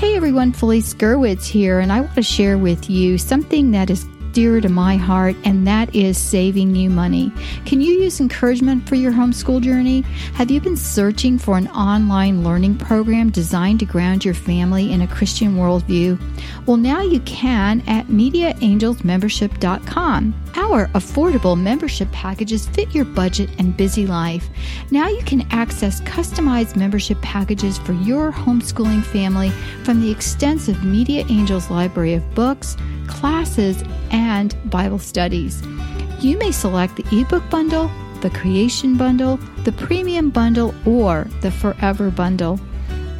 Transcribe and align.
Hey 0.00 0.16
everyone, 0.16 0.52
Felice 0.52 0.94
Gerwitz 0.94 1.44
here, 1.44 1.78
and 1.78 1.92
I 1.92 2.00
want 2.00 2.14
to 2.14 2.22
share 2.22 2.56
with 2.56 2.88
you 2.88 3.18
something 3.18 3.72
that 3.72 3.90
is 3.90 4.06
dear 4.32 4.60
to 4.60 4.68
my 4.68 4.96
heart, 4.96 5.36
and 5.44 5.66
that 5.66 5.94
is 5.94 6.18
saving 6.18 6.74
you 6.74 6.90
money. 6.90 7.32
Can 7.64 7.80
you 7.80 7.92
use 7.92 8.20
encouragement 8.20 8.86
for 8.88 8.94
your 8.94 9.12
homeschool 9.12 9.60
journey? 9.60 10.02
Have 10.34 10.50
you 10.50 10.60
been 10.60 10.76
searching 10.76 11.38
for 11.38 11.56
an 11.56 11.68
online 11.68 12.44
learning 12.44 12.76
program 12.78 13.30
designed 13.30 13.80
to 13.80 13.86
ground 13.86 14.24
your 14.24 14.34
family 14.34 14.92
in 14.92 15.02
a 15.02 15.08
Christian 15.08 15.56
worldview? 15.56 16.20
Well, 16.66 16.76
now 16.76 17.02
you 17.02 17.20
can 17.20 17.82
at 17.86 18.06
MediaAngelsMembership.com. 18.06 20.34
Our 20.56 20.88
affordable 20.88 21.56
membership 21.60 22.10
packages 22.12 22.66
fit 22.68 22.94
your 22.94 23.04
budget 23.04 23.50
and 23.58 23.76
busy 23.76 24.06
life. 24.06 24.48
Now 24.90 25.08
you 25.08 25.22
can 25.22 25.46
access 25.50 26.00
customized 26.02 26.76
membership 26.76 27.20
packages 27.22 27.78
for 27.78 27.92
your 27.92 28.32
homeschooling 28.32 29.04
family 29.04 29.50
from 29.84 30.00
the 30.00 30.10
extensive 30.10 30.82
Media 30.84 31.24
Angels 31.28 31.70
library 31.70 32.14
of 32.14 32.34
books, 32.34 32.76
classes, 33.06 33.82
and 34.10 34.19
Bible 34.70 34.98
studies. 34.98 35.62
You 36.20 36.38
may 36.38 36.52
select 36.52 36.96
the 36.96 37.20
ebook 37.20 37.42
bundle, 37.50 37.90
the 38.20 38.30
creation 38.30 38.96
bundle, 38.96 39.38
the 39.64 39.72
premium 39.72 40.30
bundle, 40.30 40.72
or 40.86 41.26
the 41.40 41.50
forever 41.50 42.10
bundle. 42.10 42.60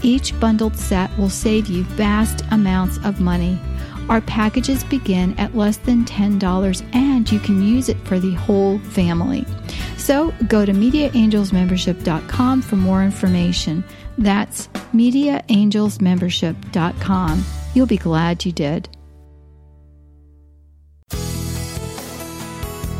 Each 0.02 0.38
bundled 0.38 0.76
set 0.76 1.10
will 1.18 1.30
save 1.30 1.66
you 1.66 1.82
vast 1.84 2.44
amounts 2.50 2.98
of 3.04 3.20
money. 3.20 3.58
Our 4.08 4.20
packages 4.20 4.84
begin 4.84 5.36
at 5.38 5.56
less 5.56 5.76
than 5.76 6.04
$10 6.04 6.94
and 6.94 7.30
you 7.30 7.38
can 7.38 7.62
use 7.62 7.88
it 7.88 7.96
for 7.98 8.18
the 8.18 8.34
whole 8.34 8.80
family. 8.80 9.46
So 9.96 10.34
go 10.48 10.66
to 10.66 10.72
MediaAngelsMembership.com 10.72 12.62
for 12.62 12.76
more 12.76 13.04
information. 13.04 13.84
That's 14.18 14.66
MediaAngelsMembership.com. 14.92 17.44
You'll 17.74 17.86
be 17.86 17.98
glad 17.98 18.44
you 18.44 18.52
did. 18.52 18.88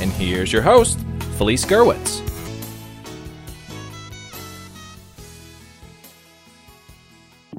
and 0.00 0.10
here's 0.12 0.52
your 0.52 0.62
host, 0.62 0.98
Felice 1.36 1.64
Gerwitz. 1.64 2.26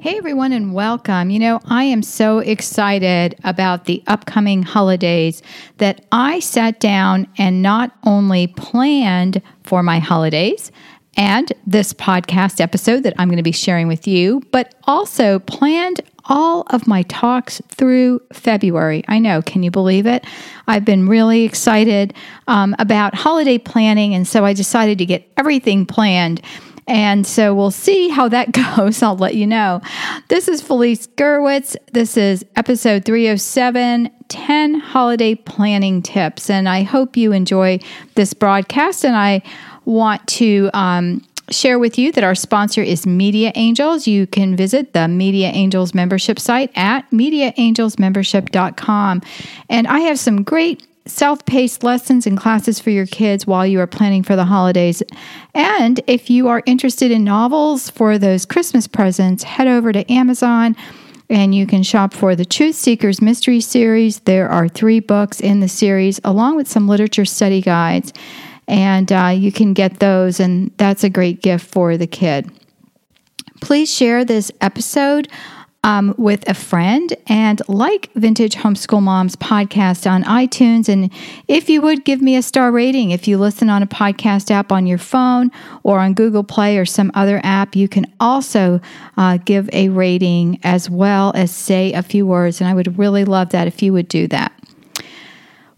Hey 0.00 0.18
everyone, 0.18 0.52
and 0.52 0.74
welcome. 0.74 1.30
You 1.30 1.38
know, 1.38 1.60
I 1.66 1.84
am 1.84 2.02
so 2.02 2.40
excited 2.40 3.36
about 3.44 3.84
the 3.84 4.02
upcoming 4.08 4.64
holidays 4.64 5.42
that 5.78 6.04
I 6.10 6.40
sat 6.40 6.80
down 6.80 7.28
and 7.38 7.62
not 7.62 7.96
only 8.04 8.48
planned 8.48 9.40
for 9.62 9.84
my 9.84 10.00
holidays 10.00 10.72
and 11.16 11.52
this 11.66 11.92
podcast 11.92 12.60
episode 12.60 13.04
that 13.04 13.14
I'm 13.16 13.28
going 13.28 13.36
to 13.36 13.44
be 13.44 13.52
sharing 13.52 13.86
with 13.86 14.08
you, 14.08 14.42
but 14.50 14.74
also 14.84 15.38
planned 15.40 16.00
all 16.26 16.62
of 16.70 16.86
my 16.86 17.02
talks 17.02 17.60
through 17.68 18.20
February. 18.32 19.04
I 19.08 19.18
know, 19.18 19.42
can 19.42 19.62
you 19.62 19.70
believe 19.70 20.06
it? 20.06 20.24
I've 20.66 20.84
been 20.84 21.08
really 21.08 21.42
excited 21.44 22.14
um, 22.46 22.74
about 22.78 23.14
holiday 23.14 23.58
planning, 23.58 24.14
and 24.14 24.26
so 24.26 24.44
I 24.44 24.52
decided 24.52 24.98
to 24.98 25.06
get 25.06 25.30
everything 25.36 25.86
planned. 25.86 26.42
And 26.88 27.26
so 27.26 27.54
we'll 27.54 27.70
see 27.70 28.08
how 28.08 28.28
that 28.28 28.52
goes. 28.76 29.02
I'll 29.02 29.16
let 29.16 29.34
you 29.34 29.46
know. 29.46 29.80
This 30.28 30.48
is 30.48 30.60
Felice 30.60 31.06
Gerwitz. 31.06 31.76
This 31.92 32.16
is 32.16 32.44
episode 32.56 33.04
307 33.04 34.10
10 34.28 34.74
holiday 34.76 35.34
planning 35.34 36.00
tips. 36.02 36.48
And 36.48 36.68
I 36.68 36.82
hope 36.82 37.16
you 37.16 37.32
enjoy 37.32 37.78
this 38.14 38.32
broadcast. 38.32 39.04
And 39.04 39.14
I 39.14 39.42
want 39.84 40.26
to 40.28 40.70
um, 40.72 41.22
share 41.52 41.78
with 41.78 41.96
you 41.98 42.10
that 42.12 42.24
our 42.24 42.34
sponsor 42.34 42.82
is 42.82 43.06
Media 43.06 43.52
Angels. 43.54 44.06
You 44.06 44.26
can 44.26 44.56
visit 44.56 44.92
the 44.92 45.08
Media 45.08 45.48
Angels 45.48 45.94
membership 45.94 46.38
site 46.40 46.70
at 46.74 47.10
mediaangelsmembership.com. 47.10 49.22
And 49.68 49.86
I 49.86 50.00
have 50.00 50.18
some 50.18 50.42
great 50.42 50.86
self 51.06 51.46
paced 51.46 51.82
lessons 51.82 52.26
and 52.26 52.38
classes 52.38 52.78
for 52.80 52.90
your 52.90 53.06
kids 53.06 53.46
while 53.46 53.66
you 53.66 53.80
are 53.80 53.86
planning 53.86 54.22
for 54.22 54.36
the 54.36 54.44
holidays. 54.44 55.02
And 55.54 56.00
if 56.06 56.28
you 56.30 56.48
are 56.48 56.62
interested 56.66 57.10
in 57.10 57.24
novels 57.24 57.90
for 57.90 58.18
those 58.18 58.46
Christmas 58.46 58.86
presents, 58.86 59.42
head 59.42 59.68
over 59.68 59.92
to 59.92 60.10
Amazon 60.10 60.74
and 61.30 61.54
you 61.54 61.66
can 61.66 61.82
shop 61.82 62.12
for 62.12 62.36
the 62.36 62.44
Truth 62.44 62.76
Seekers 62.76 63.22
Mystery 63.22 63.60
Series. 63.60 64.20
There 64.20 64.50
are 64.50 64.68
three 64.68 65.00
books 65.00 65.40
in 65.40 65.60
the 65.60 65.68
series, 65.68 66.20
along 66.24 66.56
with 66.56 66.68
some 66.68 66.86
literature 66.86 67.24
study 67.24 67.62
guides 67.62 68.12
and 68.72 69.12
uh, 69.12 69.26
you 69.26 69.52
can 69.52 69.74
get 69.74 70.00
those, 70.00 70.40
and 70.40 70.72
that's 70.78 71.04
a 71.04 71.10
great 71.10 71.42
gift 71.42 71.70
for 71.70 71.98
the 71.98 72.06
kid. 72.06 72.50
Please 73.60 73.94
share 73.94 74.24
this 74.24 74.50
episode 74.62 75.28
um, 75.84 76.14
with 76.16 76.48
a 76.48 76.54
friend 76.54 77.14
and 77.26 77.60
like 77.68 78.10
Vintage 78.14 78.54
Homeschool 78.54 79.02
Moms 79.02 79.36
podcast 79.36 80.10
on 80.10 80.24
iTunes. 80.24 80.88
And 80.88 81.12
if 81.48 81.68
you 81.68 81.82
would 81.82 82.06
give 82.06 82.22
me 82.22 82.34
a 82.34 82.42
star 82.42 82.72
rating, 82.72 83.10
if 83.10 83.28
you 83.28 83.36
listen 83.36 83.68
on 83.68 83.82
a 83.82 83.86
podcast 83.86 84.50
app 84.50 84.72
on 84.72 84.86
your 84.86 84.98
phone 84.98 85.50
or 85.82 85.98
on 85.98 86.14
Google 86.14 86.44
Play 86.44 86.78
or 86.78 86.86
some 86.86 87.12
other 87.14 87.42
app, 87.44 87.76
you 87.76 87.88
can 87.88 88.10
also 88.20 88.80
uh, 89.18 89.36
give 89.44 89.68
a 89.74 89.90
rating 89.90 90.58
as 90.62 90.88
well 90.88 91.32
as 91.34 91.50
say 91.50 91.92
a 91.92 92.02
few 92.02 92.26
words. 92.26 92.60
And 92.60 92.70
I 92.70 92.74
would 92.74 92.98
really 92.98 93.26
love 93.26 93.50
that 93.50 93.66
if 93.66 93.82
you 93.82 93.92
would 93.92 94.08
do 94.08 94.26
that. 94.28 94.61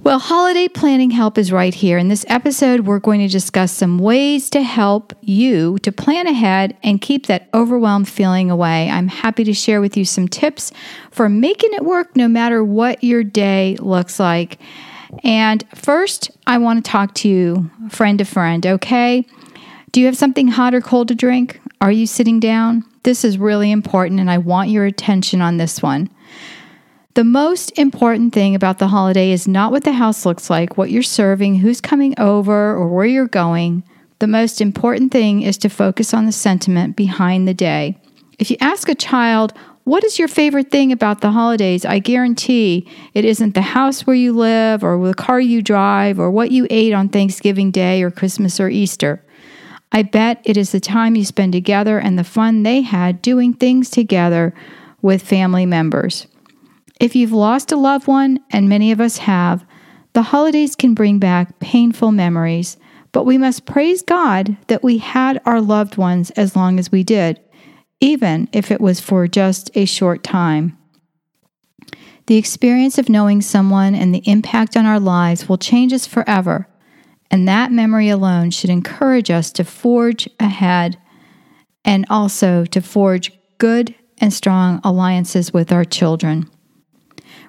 Well, 0.04 0.18
holiday 0.18 0.68
planning 0.68 1.12
help 1.12 1.38
is 1.38 1.50
right 1.50 1.72
here. 1.72 1.96
In 1.96 2.08
this 2.08 2.26
episode, 2.28 2.80
we're 2.80 2.98
going 2.98 3.20
to 3.20 3.26
discuss 3.26 3.72
some 3.72 3.98
ways 3.98 4.50
to 4.50 4.60
help 4.60 5.14
you 5.22 5.78
to 5.78 5.90
plan 5.90 6.26
ahead 6.26 6.76
and 6.82 7.00
keep 7.00 7.24
that 7.24 7.48
overwhelmed 7.54 8.06
feeling 8.06 8.50
away. 8.50 8.90
I'm 8.90 9.08
happy 9.08 9.44
to 9.44 9.54
share 9.54 9.80
with 9.80 9.96
you 9.96 10.04
some 10.04 10.28
tips 10.28 10.72
for 11.10 11.30
making 11.30 11.72
it 11.72 11.86
work 11.86 12.14
no 12.16 12.28
matter 12.28 12.62
what 12.62 13.02
your 13.02 13.24
day 13.24 13.78
looks 13.80 14.20
like. 14.20 14.58
And 15.22 15.64
first, 15.74 16.30
I 16.46 16.58
want 16.58 16.84
to 16.84 16.90
talk 16.90 17.14
to 17.14 17.28
you 17.30 17.70
friend 17.88 18.18
to 18.18 18.26
friend, 18.26 18.66
okay? 18.66 19.24
Do 19.92 20.00
you 20.00 20.06
have 20.06 20.18
something 20.18 20.48
hot 20.48 20.74
or 20.74 20.82
cold 20.82 21.08
to 21.08 21.14
drink? 21.14 21.62
Are 21.80 21.90
you 21.90 22.06
sitting 22.06 22.40
down? 22.40 22.84
This 23.04 23.24
is 23.24 23.38
really 23.38 23.70
important, 23.70 24.20
and 24.20 24.30
I 24.30 24.36
want 24.36 24.68
your 24.68 24.84
attention 24.84 25.40
on 25.40 25.56
this 25.56 25.82
one. 25.82 26.10
The 27.14 27.22
most 27.22 27.78
important 27.78 28.34
thing 28.34 28.56
about 28.56 28.80
the 28.80 28.88
holiday 28.88 29.30
is 29.30 29.46
not 29.46 29.70
what 29.70 29.84
the 29.84 29.92
house 29.92 30.26
looks 30.26 30.50
like, 30.50 30.76
what 30.76 30.90
you're 30.90 31.04
serving, 31.04 31.54
who's 31.54 31.80
coming 31.80 32.12
over, 32.18 32.74
or 32.74 32.88
where 32.88 33.06
you're 33.06 33.28
going. 33.28 33.84
The 34.18 34.26
most 34.26 34.60
important 34.60 35.12
thing 35.12 35.42
is 35.42 35.56
to 35.58 35.68
focus 35.68 36.12
on 36.12 36.26
the 36.26 36.32
sentiment 36.32 36.96
behind 36.96 37.46
the 37.46 37.54
day. 37.54 37.96
If 38.40 38.50
you 38.50 38.56
ask 38.60 38.88
a 38.88 38.96
child, 38.96 39.52
what 39.84 40.02
is 40.02 40.18
your 40.18 40.26
favorite 40.26 40.72
thing 40.72 40.90
about 40.90 41.20
the 41.20 41.30
holidays? 41.30 41.84
I 41.84 42.00
guarantee 42.00 42.90
it 43.12 43.24
isn't 43.24 43.54
the 43.54 43.62
house 43.62 44.08
where 44.08 44.16
you 44.16 44.32
live, 44.32 44.82
or 44.82 45.06
the 45.06 45.14
car 45.14 45.40
you 45.40 45.62
drive, 45.62 46.18
or 46.18 46.32
what 46.32 46.50
you 46.50 46.66
ate 46.68 46.94
on 46.94 47.08
Thanksgiving 47.08 47.70
Day, 47.70 48.02
or 48.02 48.10
Christmas, 48.10 48.58
or 48.58 48.68
Easter. 48.68 49.24
I 49.92 50.02
bet 50.02 50.42
it 50.44 50.56
is 50.56 50.72
the 50.72 50.80
time 50.80 51.14
you 51.14 51.24
spend 51.24 51.52
together 51.52 52.00
and 52.00 52.18
the 52.18 52.24
fun 52.24 52.64
they 52.64 52.80
had 52.80 53.22
doing 53.22 53.54
things 53.54 53.88
together 53.88 54.52
with 55.00 55.22
family 55.22 55.64
members. 55.64 56.26
If 57.00 57.16
you've 57.16 57.32
lost 57.32 57.72
a 57.72 57.76
loved 57.76 58.06
one, 58.06 58.40
and 58.50 58.68
many 58.68 58.92
of 58.92 59.00
us 59.00 59.18
have, 59.18 59.64
the 60.12 60.22
holidays 60.22 60.76
can 60.76 60.94
bring 60.94 61.18
back 61.18 61.58
painful 61.58 62.12
memories, 62.12 62.76
but 63.10 63.24
we 63.24 63.36
must 63.36 63.66
praise 63.66 64.02
God 64.02 64.56
that 64.68 64.84
we 64.84 64.98
had 64.98 65.40
our 65.44 65.60
loved 65.60 65.96
ones 65.96 66.30
as 66.32 66.54
long 66.54 66.78
as 66.78 66.92
we 66.92 67.02
did, 67.02 67.40
even 68.00 68.48
if 68.52 68.70
it 68.70 68.80
was 68.80 69.00
for 69.00 69.26
just 69.26 69.70
a 69.74 69.84
short 69.84 70.22
time. 70.22 70.78
The 72.26 72.36
experience 72.36 72.96
of 72.96 73.08
knowing 73.08 73.42
someone 73.42 73.94
and 73.94 74.14
the 74.14 74.22
impact 74.28 74.76
on 74.76 74.86
our 74.86 75.00
lives 75.00 75.48
will 75.48 75.58
change 75.58 75.92
us 75.92 76.06
forever, 76.06 76.68
and 77.30 77.48
that 77.48 77.72
memory 77.72 78.08
alone 78.08 78.50
should 78.50 78.70
encourage 78.70 79.30
us 79.30 79.50
to 79.52 79.64
forge 79.64 80.28
ahead 80.38 80.96
and 81.84 82.06
also 82.08 82.64
to 82.66 82.80
forge 82.80 83.32
good 83.58 83.94
and 84.18 84.32
strong 84.32 84.80
alliances 84.84 85.52
with 85.52 85.72
our 85.72 85.84
children. 85.84 86.48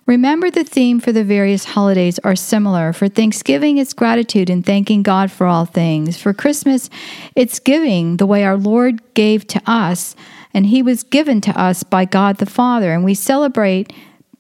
Remember, 0.06 0.52
the 0.52 0.63
theme 0.63 1.00
for 1.00 1.12
the 1.12 1.24
various 1.24 1.66
holidays 1.66 2.19
are 2.19 2.36
similar. 2.36 2.94
For 2.94 3.07
Thanksgiving, 3.07 3.78
it's 3.78 3.94
gratitude 3.94 4.52
and 4.52 4.63
thanking 4.63 5.02
God 5.02 5.31
for 5.31 5.48
all 5.48 5.66
things. 5.66 6.22
For 6.22 6.31
Christmas, 6.31 6.90
it's 7.36 7.60
giving 7.60 8.18
the 8.18 8.28
way 8.28 8.44
our 8.44 8.57
Lord 8.57 9.02
gave 9.16 9.48
to 9.48 9.62
us 9.66 10.16
and 10.56 10.68
he 10.68 10.81
was 10.81 11.04
given 11.04 11.42
to 11.42 11.60
us 11.60 11.84
by 11.84 12.06
God 12.06 12.38
the 12.38 12.46
Father. 12.46 12.94
And 12.94 13.04
we 13.04 13.13
celebrate 13.13 13.92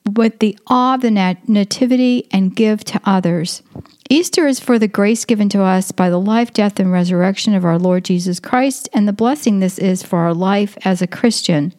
with 0.05 0.39
the 0.39 0.57
awe 0.67 0.95
of 0.95 1.01
the 1.01 1.11
nat- 1.11 1.49
nativity 1.49 2.25
and 2.31 2.55
give 2.55 2.85
to 2.85 3.01
others. 3.03 3.61
Easter 4.09 4.47
is 4.47 4.59
for 4.59 4.79
the 4.79 4.87
grace 4.87 5.25
given 5.25 5.49
to 5.49 5.61
us 5.61 5.91
by 5.91 6.09
the 6.09 6.19
life, 6.19 6.53
death, 6.53 6.79
and 6.79 6.91
resurrection 6.91 7.53
of 7.53 7.65
our 7.65 7.77
Lord 7.77 8.05
Jesus 8.05 8.39
Christ, 8.39 8.87
and 8.93 9.07
the 9.07 9.13
blessing 9.13 9.59
this 9.59 9.77
is 9.77 10.03
for 10.03 10.19
our 10.19 10.33
life 10.33 10.77
as 10.85 11.01
a 11.01 11.07
Christian. 11.07 11.73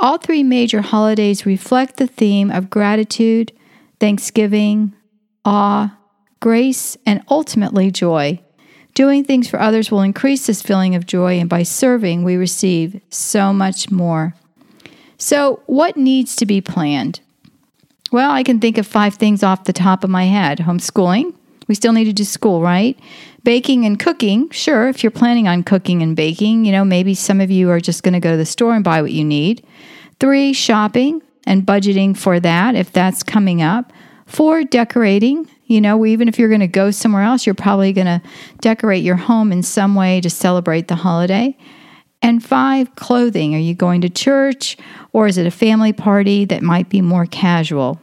All 0.00 0.16
three 0.16 0.42
major 0.42 0.80
holidays 0.80 1.44
reflect 1.44 1.98
the 1.98 2.06
theme 2.06 2.50
of 2.50 2.70
gratitude, 2.70 3.52
thanksgiving, 4.00 4.94
awe, 5.44 5.94
grace, 6.40 6.96
and 7.04 7.22
ultimately 7.28 7.90
joy. 7.90 8.40
Doing 8.94 9.24
things 9.24 9.46
for 9.46 9.60
others 9.60 9.90
will 9.90 10.00
increase 10.00 10.46
this 10.46 10.62
feeling 10.62 10.94
of 10.94 11.04
joy, 11.04 11.38
and 11.38 11.50
by 11.50 11.64
serving, 11.64 12.24
we 12.24 12.36
receive 12.36 13.00
so 13.10 13.52
much 13.52 13.90
more. 13.90 14.34
So, 15.18 15.62
what 15.66 15.98
needs 15.98 16.34
to 16.36 16.46
be 16.46 16.62
planned? 16.62 17.20
Well, 18.10 18.30
I 18.30 18.42
can 18.42 18.58
think 18.58 18.78
of 18.78 18.86
five 18.86 19.14
things 19.14 19.42
off 19.42 19.64
the 19.64 19.72
top 19.74 20.02
of 20.02 20.08
my 20.08 20.24
head 20.24 20.60
homeschooling. 20.60 21.34
We 21.70 21.76
still 21.76 21.92
need 21.92 22.06
to 22.06 22.12
do 22.12 22.24
school, 22.24 22.60
right? 22.60 22.98
Baking 23.44 23.84
and 23.84 23.96
cooking. 23.96 24.50
Sure, 24.50 24.88
if 24.88 25.04
you're 25.04 25.12
planning 25.12 25.46
on 25.46 25.62
cooking 25.62 26.02
and 26.02 26.16
baking, 26.16 26.64
you 26.64 26.72
know, 26.72 26.84
maybe 26.84 27.14
some 27.14 27.40
of 27.40 27.48
you 27.48 27.70
are 27.70 27.78
just 27.78 28.02
going 28.02 28.14
to 28.14 28.18
go 28.18 28.32
to 28.32 28.36
the 28.36 28.44
store 28.44 28.74
and 28.74 28.82
buy 28.82 29.00
what 29.00 29.12
you 29.12 29.24
need. 29.24 29.64
Three, 30.18 30.52
shopping 30.52 31.22
and 31.46 31.64
budgeting 31.64 32.16
for 32.16 32.40
that 32.40 32.74
if 32.74 32.90
that's 32.90 33.22
coming 33.22 33.62
up. 33.62 33.92
Four, 34.26 34.64
decorating. 34.64 35.48
You 35.66 35.80
know, 35.80 36.04
even 36.04 36.26
if 36.26 36.40
you're 36.40 36.48
going 36.48 36.58
to 36.58 36.66
go 36.66 36.90
somewhere 36.90 37.22
else, 37.22 37.46
you're 37.46 37.54
probably 37.54 37.92
going 37.92 38.08
to 38.08 38.20
decorate 38.60 39.04
your 39.04 39.14
home 39.14 39.52
in 39.52 39.62
some 39.62 39.94
way 39.94 40.20
to 40.22 40.28
celebrate 40.28 40.88
the 40.88 40.96
holiday. 40.96 41.56
And 42.20 42.44
five, 42.44 42.96
clothing. 42.96 43.54
Are 43.54 43.58
you 43.58 43.76
going 43.76 44.00
to 44.00 44.08
church 44.08 44.76
or 45.12 45.28
is 45.28 45.38
it 45.38 45.46
a 45.46 45.52
family 45.52 45.92
party 45.92 46.46
that 46.46 46.64
might 46.64 46.88
be 46.88 47.00
more 47.00 47.26
casual? 47.26 48.02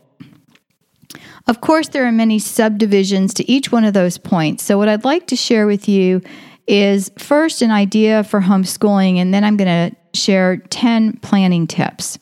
Of 1.48 1.62
course, 1.62 1.90
there 1.90 2.06
are 2.06 2.12
many 2.12 2.40
subdivisions 2.40 3.34
to 3.36 3.50
each 3.50 3.72
one 3.72 3.86
of 3.86 3.94
those 3.94 4.18
points. 4.18 4.64
So, 4.64 4.78
what 4.78 4.90
I'd 4.90 5.06
like 5.06 5.28
to 5.28 5.36
share 5.36 5.66
with 5.66 5.88
you 5.88 6.22
is 6.68 7.10
first 7.18 7.62
an 7.62 7.72
idea 7.72 8.24
for 8.26 8.42
homeschooling, 8.42 9.18
and 9.18 9.34
then 9.34 9.44
I'm 9.44 9.56
going 9.56 9.92
to 9.92 9.96
share 10.18 10.58
10 10.58 11.18
planning 11.18 11.66
tips. 11.68 12.20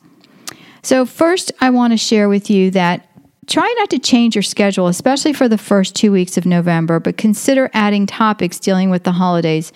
So, 0.83 1.05
first, 1.05 1.51
I 1.59 1.71
want 1.71 1.93
to 1.93 1.97
share 1.97 2.29
with 2.29 2.49
you 2.49 2.69
that 2.71 3.09
Try 3.47 3.75
not 3.77 3.91
to 3.91 3.99
change 3.99 4.35
your 4.35 4.41
schedule, 4.41 4.87
especially 4.87 5.31
for 5.31 5.47
the 5.47 5.57
first 5.57 5.95
two 5.95 6.11
weeks 6.11 6.35
of 6.35 6.45
November, 6.47 6.99
but 6.99 7.17
consider 7.17 7.69
adding 7.73 8.07
topics 8.07 8.59
dealing 8.59 8.89
with 8.89 9.03
the 9.03 9.11
holidays, 9.11 9.71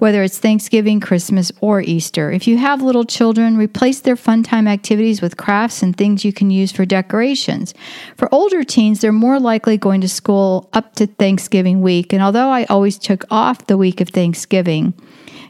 whether 0.00 0.22
it's 0.22 0.38
Thanksgiving, 0.38 0.98
Christmas, 0.98 1.52
or 1.60 1.82
Easter. 1.82 2.30
If 2.32 2.48
you 2.48 2.56
have 2.56 2.82
little 2.82 3.04
children, 3.04 3.56
replace 3.56 4.00
their 4.00 4.16
fun 4.16 4.42
time 4.42 4.66
activities 4.66 5.22
with 5.22 5.36
crafts 5.36 5.82
and 5.82 5.96
things 5.96 6.24
you 6.24 6.32
can 6.32 6.50
use 6.50 6.72
for 6.72 6.84
decorations. 6.84 7.74
For 8.16 8.28
older 8.34 8.64
teens, 8.64 9.00
they're 9.00 9.12
more 9.12 9.38
likely 9.38 9.76
going 9.76 10.00
to 10.00 10.08
school 10.08 10.68
up 10.72 10.94
to 10.96 11.06
Thanksgiving 11.06 11.82
week, 11.82 12.12
and 12.12 12.22
although 12.22 12.48
I 12.48 12.64
always 12.64 12.98
took 12.98 13.24
off 13.30 13.66
the 13.66 13.76
week 13.76 14.00
of 14.00 14.08
Thanksgiving, 14.08 14.94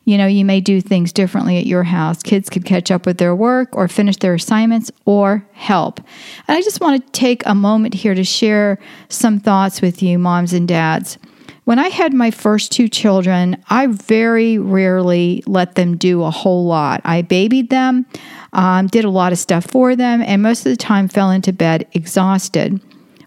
you 0.05 0.19
know, 0.19 0.27
you 0.27 0.45
may 0.45 0.61
do 0.61 0.81
things 0.81 1.13
differently 1.13 1.59
at 1.59 1.67
your 1.67 1.85
house. 1.85 2.23
Kids 2.23 2.51
could 2.51 2.65
catch 2.65 2.91
up 2.91 3.07
with 3.07 3.19
their 3.19 3.37
work 3.37 3.69
or 3.73 3.87
finish 3.87 4.17
their 4.17 4.35
assignments 4.35 4.91
or 5.05 5.47
help. 5.53 6.01
And 6.49 6.57
I 6.57 6.63
just 6.63 6.81
want 6.81 7.05
to 7.05 7.13
take 7.13 7.47
a 7.47 7.55
moment 7.55 7.95
here 7.95 8.15
to 8.15 8.25
share 8.25 8.81
some 9.09 9.39
thoughts 9.39 9.81
with 9.81 10.03
you, 10.03 10.19
moms 10.19 10.53
and 10.53 10.67
dads. 10.67 11.19
When 11.65 11.79
I 11.79 11.89
had 11.89 12.15
my 12.15 12.31
first 12.31 12.73
two 12.73 12.89
children, 12.89 13.63
I 13.69 13.87
very 13.87 14.59
rarely 14.59 15.43
let 15.47 15.75
them 15.75 15.97
do 15.97 16.23
a 16.23 16.31
whole 16.31 16.65
lot. 16.65 17.01
I 17.05 17.23
babied 17.23 17.71
them, 17.71 18.07
um, 18.53 18.87
did 18.87 19.05
a 19.05 19.11
lot 19.11 19.33
of 19.33 19.39
stuff 19.39 19.67
for 19.67 19.95
them, 19.95 20.23
and 20.23 20.43
most 20.43 20.67
of 20.67 20.73
the 20.73 20.77
time 20.77 21.07
fell 21.07 21.31
into 21.31 21.53
bed 21.53 21.87
exhausted. 21.93 22.81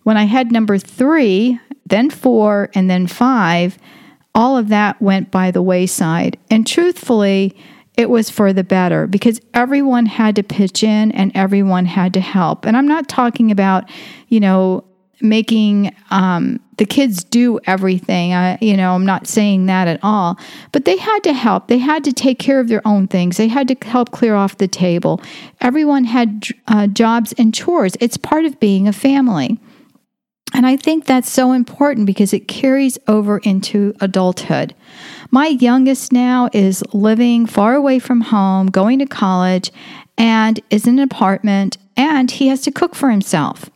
When 0.03 0.17
I 0.17 0.23
had 0.23 0.51
number 0.51 0.77
three, 0.77 1.59
then 1.85 2.09
four, 2.09 2.69
and 2.73 2.89
then 2.89 3.07
five, 3.07 3.77
all 4.35 4.57
of 4.57 4.69
that 4.69 5.01
went 5.01 5.31
by 5.31 5.51
the 5.51 5.61
wayside. 5.61 6.37
And 6.49 6.65
truthfully, 6.65 7.55
it 7.95 8.09
was 8.09 8.29
for 8.29 8.51
the 8.51 8.63
better 8.63 9.05
because 9.05 9.39
everyone 9.53 10.07
had 10.07 10.35
to 10.37 10.43
pitch 10.43 10.83
in 10.83 11.11
and 11.11 11.31
everyone 11.35 11.85
had 11.85 12.13
to 12.15 12.19
help. 12.19 12.65
And 12.65 12.75
I'm 12.75 12.87
not 12.87 13.07
talking 13.07 13.51
about, 13.51 13.89
you 14.29 14.39
know, 14.39 14.83
making 15.23 15.95
um, 16.11 16.59
the 16.77 16.85
kids 16.85 17.23
do 17.23 17.59
everything. 17.65 18.33
I, 18.33 18.57
you 18.61 18.75
know, 18.75 18.93
I'm 18.93 19.05
not 19.05 19.25
saying 19.25 19.67
that 19.67 19.87
at 19.87 19.99
all. 20.03 20.37
But 20.71 20.85
they 20.85 20.97
had 20.97 21.19
to 21.23 21.33
help. 21.33 21.67
They 21.67 21.77
had 21.77 22.03
to 22.03 22.13
take 22.13 22.39
care 22.39 22.59
of 22.59 22.67
their 22.67 22.85
own 22.85 23.07
things. 23.07 23.37
They 23.37 23.47
had 23.47 23.67
to 23.69 23.87
help 23.87 24.11
clear 24.11 24.35
off 24.35 24.57
the 24.57 24.67
table. 24.67 25.21
Everyone 25.61 26.03
had 26.03 26.43
uh, 26.67 26.87
jobs 26.87 27.33
and 27.37 27.53
chores. 27.53 27.95
It's 27.99 28.17
part 28.17 28.45
of 28.45 28.59
being 28.59 28.87
a 28.87 28.93
family. 28.93 29.59
And 30.53 30.67
I 30.67 30.77
think 30.77 31.05
that's 31.05 31.31
so 31.31 31.51
important 31.51 32.05
because 32.05 32.31
it 32.31 32.47
carries 32.47 32.99
over 33.07 33.39
into 33.39 33.95
adulthood. 34.01 34.75
My 35.31 35.47
youngest 35.47 36.11
now 36.11 36.49
is 36.53 36.83
living 36.93 37.47
far 37.47 37.73
away 37.73 37.97
from 37.97 38.21
home, 38.21 38.67
going 38.67 38.99
to 38.99 39.07
college, 39.07 39.71
and 40.15 40.59
is 40.69 40.85
in 40.85 40.99
an 40.99 41.03
apartment, 41.03 41.77
and 41.97 42.29
he 42.29 42.49
has 42.49 42.61
to 42.61 42.71
cook 42.71 42.93
for 42.93 43.09
himself. 43.09 43.69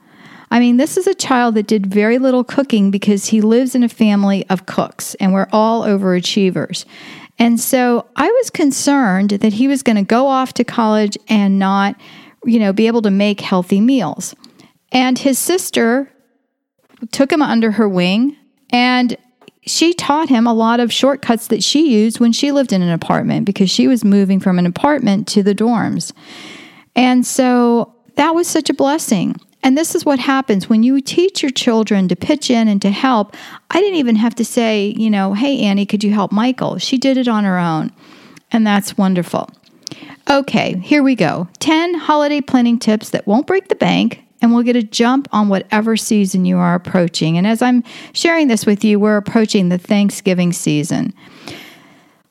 I 0.49 0.59
mean, 0.59 0.77
this 0.77 0.97
is 0.97 1.07
a 1.07 1.13
child 1.13 1.55
that 1.55 1.67
did 1.67 1.87
very 1.87 2.19
little 2.19 2.43
cooking 2.43 2.89
because 2.89 3.27
he 3.27 3.41
lives 3.41 3.75
in 3.75 3.83
a 3.83 3.89
family 3.89 4.45
of 4.49 4.65
cooks, 4.65 5.13
and 5.15 5.33
we're 5.33 5.47
all 5.51 5.83
overachievers. 5.83 6.85
And 7.39 7.59
so 7.59 8.07
I 8.15 8.29
was 8.29 8.49
concerned 8.49 9.31
that 9.31 9.53
he 9.53 9.67
was 9.67 9.83
going 9.83 9.97
to 9.97 10.03
go 10.03 10.27
off 10.27 10.53
to 10.53 10.63
college 10.63 11.17
and 11.27 11.59
not, 11.59 11.95
you 12.45 12.59
know, 12.59 12.73
be 12.73 12.87
able 12.87 13.01
to 13.03 13.11
make 13.11 13.41
healthy 13.41 13.79
meals. 13.79 14.35
And 14.91 15.19
his 15.19 15.37
sister 15.37 16.11
took 17.11 17.31
him 17.31 17.41
under 17.41 17.71
her 17.71 17.87
wing 17.87 18.35
and 18.71 19.17
she 19.67 19.93
taught 19.93 20.29
him 20.29 20.47
a 20.47 20.53
lot 20.53 20.79
of 20.79 20.93
shortcuts 20.93 21.47
that 21.47 21.61
she 21.61 21.91
used 21.91 22.19
when 22.19 22.31
she 22.31 22.51
lived 22.51 22.71
in 22.71 22.81
an 22.81 22.89
apartment 22.89 23.45
because 23.45 23.69
she 23.69 23.87
was 23.87 24.03
moving 24.03 24.39
from 24.39 24.57
an 24.57 24.65
apartment 24.65 25.27
to 25.27 25.43
the 25.43 25.53
dorms. 25.53 26.13
And 26.95 27.25
so 27.25 27.93
that 28.15 28.33
was 28.33 28.47
such 28.47 28.69
a 28.69 28.73
blessing. 28.73 29.35
And 29.63 29.77
this 29.77 29.95
is 29.95 30.05
what 30.05 30.19
happens 30.19 30.69
when 30.69 30.83
you 30.83 31.01
teach 31.01 31.41
your 31.41 31.51
children 31.51 32.07
to 32.07 32.15
pitch 32.15 32.49
in 32.49 32.67
and 32.67 32.81
to 32.81 32.91
help. 32.91 33.35
I 33.71 33.79
didn't 33.79 33.99
even 33.99 34.15
have 34.15 34.35
to 34.35 34.45
say, 34.45 34.93
you 34.97 35.09
know, 35.09 35.33
hey, 35.33 35.59
Annie, 35.61 35.85
could 35.85 36.03
you 36.03 36.11
help 36.11 36.31
Michael? 36.31 36.77
She 36.77 36.97
did 36.97 37.17
it 37.17 37.27
on 37.27 37.43
her 37.43 37.57
own. 37.57 37.91
And 38.51 38.65
that's 38.65 38.97
wonderful. 38.97 39.49
Okay, 40.29 40.77
here 40.79 41.03
we 41.03 41.15
go 41.15 41.47
10 41.59 41.93
holiday 41.95 42.41
planning 42.41 42.79
tips 42.79 43.09
that 43.11 43.25
won't 43.25 43.47
break 43.47 43.69
the 43.69 43.75
bank 43.75 44.23
and 44.41 44.53
we'll 44.53 44.63
get 44.63 44.75
a 44.75 44.83
jump 44.83 45.27
on 45.31 45.49
whatever 45.49 45.97
season 45.97 46.45
you 46.45 46.57
are 46.57 46.75
approaching. 46.75 47.37
And 47.37 47.47
as 47.47 47.61
I'm 47.61 47.83
sharing 48.13 48.47
this 48.47 48.65
with 48.65 48.83
you, 48.83 48.99
we're 48.99 49.17
approaching 49.17 49.69
the 49.69 49.77
Thanksgiving 49.77 50.53
season. 50.53 51.13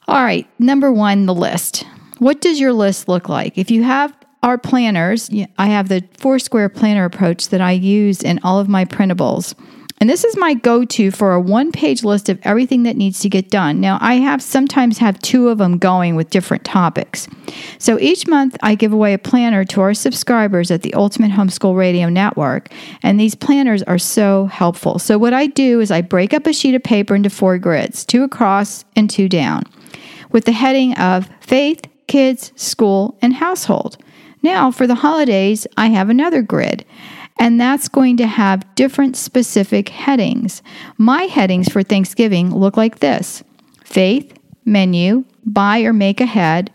All 0.07 0.23
right, 0.23 0.49
number 0.59 0.93
one, 0.93 1.27
the 1.27 1.35
list. 1.35 1.85
What 2.19 2.41
does 2.41 2.61
your 2.61 2.73
list 2.73 3.09
look 3.09 3.29
like? 3.29 3.59
If 3.59 3.71
you 3.71 3.83
have 3.83 4.17
our 4.43 4.59
planners, 4.59 5.31
I 5.59 5.67
have 5.67 5.89
the 5.89 6.05
four 6.19 6.39
square 6.39 6.69
planner 6.69 7.05
approach 7.05 7.49
that 7.49 7.61
I 7.61 7.73
use 7.73 8.23
in 8.23 8.39
all 8.43 8.59
of 8.59 8.69
my 8.69 8.85
printables. 8.85 9.55
And 9.99 10.11
this 10.11 10.25
is 10.25 10.37
my 10.37 10.53
go-to 10.53 11.11
for 11.11 11.33
a 11.33 11.41
one-page 11.41 12.05
list 12.05 12.29
of 12.29 12.39
everything 12.43 12.83
that 12.83 12.97
needs 12.97 13.21
to 13.21 13.31
get 13.31 13.49
done. 13.51 13.81
Now, 13.81 13.97
I 14.03 14.17
have 14.17 14.43
sometimes 14.43 14.99
have 14.99 15.19
two 15.21 15.49
of 15.49 15.57
them 15.57 15.79
going 15.79 16.17
with 16.17 16.29
different 16.29 16.67
topics. 16.67 17.27
So 17.79 17.99
each 17.99 18.27
month 18.27 18.59
I 18.63 18.75
give 18.75 18.93
away 18.93 19.15
a 19.15 19.19
planner 19.19 19.65
to 19.65 19.81
our 19.81 19.95
subscribers 19.95 20.71
at 20.71 20.83
the 20.83 20.93
Ultimate 20.93 21.31
Homeschool 21.31 21.75
Radio 21.75 22.11
Network, 22.11 22.69
and 23.03 23.19
these 23.19 23.35
planners 23.35 23.83
are 23.85 23.99
so 23.99 24.47
helpful. 24.47 24.99
So 24.99 25.17
what 25.17 25.33
I 25.33 25.47
do 25.47 25.81
is 25.81 25.91
I 25.91 26.03
break 26.03 26.35
up 26.35 26.47
a 26.47 26.53
sheet 26.53 26.75
of 26.75 26.83
paper 26.83 27.15
into 27.15 27.31
four 27.31 27.57
grids, 27.57 28.05
two 28.05 28.23
across 28.23 28.85
and 28.97 29.09
two 29.09 29.31
down, 29.31 29.63
with 30.31 30.45
the 30.45 30.53
heading 30.53 30.93
of 30.99 31.31
faith, 31.41 31.81
kids, 32.07 32.53
school, 32.55 33.17
and 33.23 33.33
household. 33.33 33.97
Now, 34.47 34.71
for 34.71 34.87
the 34.87 34.95
holidays, 34.95 35.67
I 35.77 35.89
have 35.89 36.09
another 36.09 36.41
grid 36.41 36.85
and 37.37 37.61
that's 37.61 37.89
going 37.89 38.17
to 38.19 38.29
have 38.29 38.75
different 38.77 39.17
specific 39.17 39.89
headings. 39.89 40.63
My 40.99 41.25
headings 41.25 41.69
for 41.69 41.83
Thanksgiving 41.83 42.55
look 42.55 42.77
like 42.77 43.01
this 43.01 43.43
faith, 43.83 44.39
menu, 44.65 45.25
buy 45.45 45.81
or 45.81 45.93
make 45.93 46.21
ahead, 46.21 46.73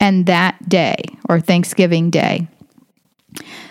and 0.00 0.24
that 0.24 0.66
day 0.66 0.96
or 1.28 1.40
Thanksgiving 1.40 2.08
day. 2.08 2.48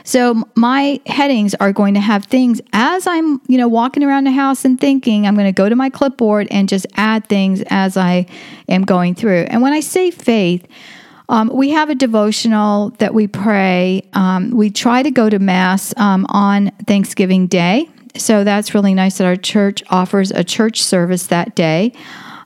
So 0.04 0.44
my 0.56 1.02
headings 1.08 1.56
are 1.56 1.74
going 1.74 1.96
to 1.96 2.02
have 2.02 2.26
things 2.26 2.62
as 2.72 3.08
I'm, 3.08 3.42
you 3.48 3.58
know, 3.58 3.68
walking 3.68 4.04
around 4.04 4.26
the 4.26 4.32
house 4.32 4.64
and 4.64 4.80
thinking, 4.80 5.26
I'm 5.26 5.34
going 5.34 5.48
to 5.48 5.52
go 5.52 5.70
to 5.70 5.76
my 5.76 5.90
clipboard 5.90 6.48
and 6.52 6.70
just 6.70 6.86
add 6.98 7.26
things 7.26 7.64
as 7.72 7.98
I 7.98 8.28
am 8.70 8.84
going 8.84 9.16
through. 9.16 9.48
And 9.50 9.64
when 9.64 9.74
I 9.74 9.80
say 9.80 10.12
faith, 10.12 10.68
um, 11.30 11.50
we 11.54 11.72
have 11.72 11.90
a 11.90 11.96
devotional 11.96 12.90
that 13.00 13.14
we 13.14 13.28
pray. 13.28 14.08
Um, 14.14 14.52
we 14.52 14.70
try 14.70 15.04
to 15.04 15.12
go 15.12 15.30
to 15.30 15.40
Mass 15.40 15.94
um, 15.98 16.26
on 16.30 16.72
Thanksgiving 16.86 17.48
Day. 17.48 17.90
So 18.16 18.44
that's 18.44 18.76
really 18.76 18.94
nice 18.94 19.18
that 19.18 19.26
our 19.26 19.36
church 19.36 19.84
offers 19.90 20.32
a 20.32 20.44
church 20.44 20.84
service 20.84 21.28
that 21.28 21.56
day. 21.56 21.94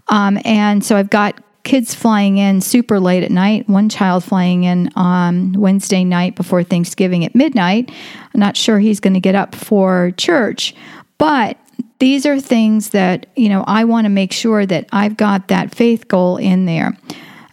Um, 0.08 0.40
and 0.46 0.84
so 0.84 0.96
I've 0.96 1.10
got 1.10 1.42
kids 1.64 1.94
flying 1.94 2.38
in 2.38 2.62
super 2.62 2.98
late 3.00 3.24
at 3.24 3.32
night. 3.32 3.68
One 3.68 3.90
child 3.90 4.24
flying 4.24 4.64
in 4.64 4.90
on 4.96 5.52
Wednesday 5.54 6.06
night 6.06 6.36
before 6.36 6.64
Thanksgiving 6.64 7.26
at 7.26 7.36
midnight. 7.36 7.92
I'm 8.34 8.40
not 8.40 8.56
sure 8.56 8.80
he's 8.80 9.02
going 9.02 9.16
to 9.16 9.20
get 9.20 9.36
up 9.36 9.54
for 9.54 10.12
church, 10.12 10.74
but 11.18 11.58
these 12.00 12.26
are 12.26 12.40
things 12.40 12.92
that, 12.92 13.26
you 13.36 13.50
know, 13.50 13.66
I 13.68 13.84
want 13.84 14.06
to 14.06 14.10
make 14.10 14.32
sure 14.32 14.66
that 14.66 14.88
I've 14.94 15.18
got 15.18 15.50
that 15.50 15.76
faith 15.76 16.08
goal 16.08 16.38
in 16.38 16.66
there. 16.66 16.98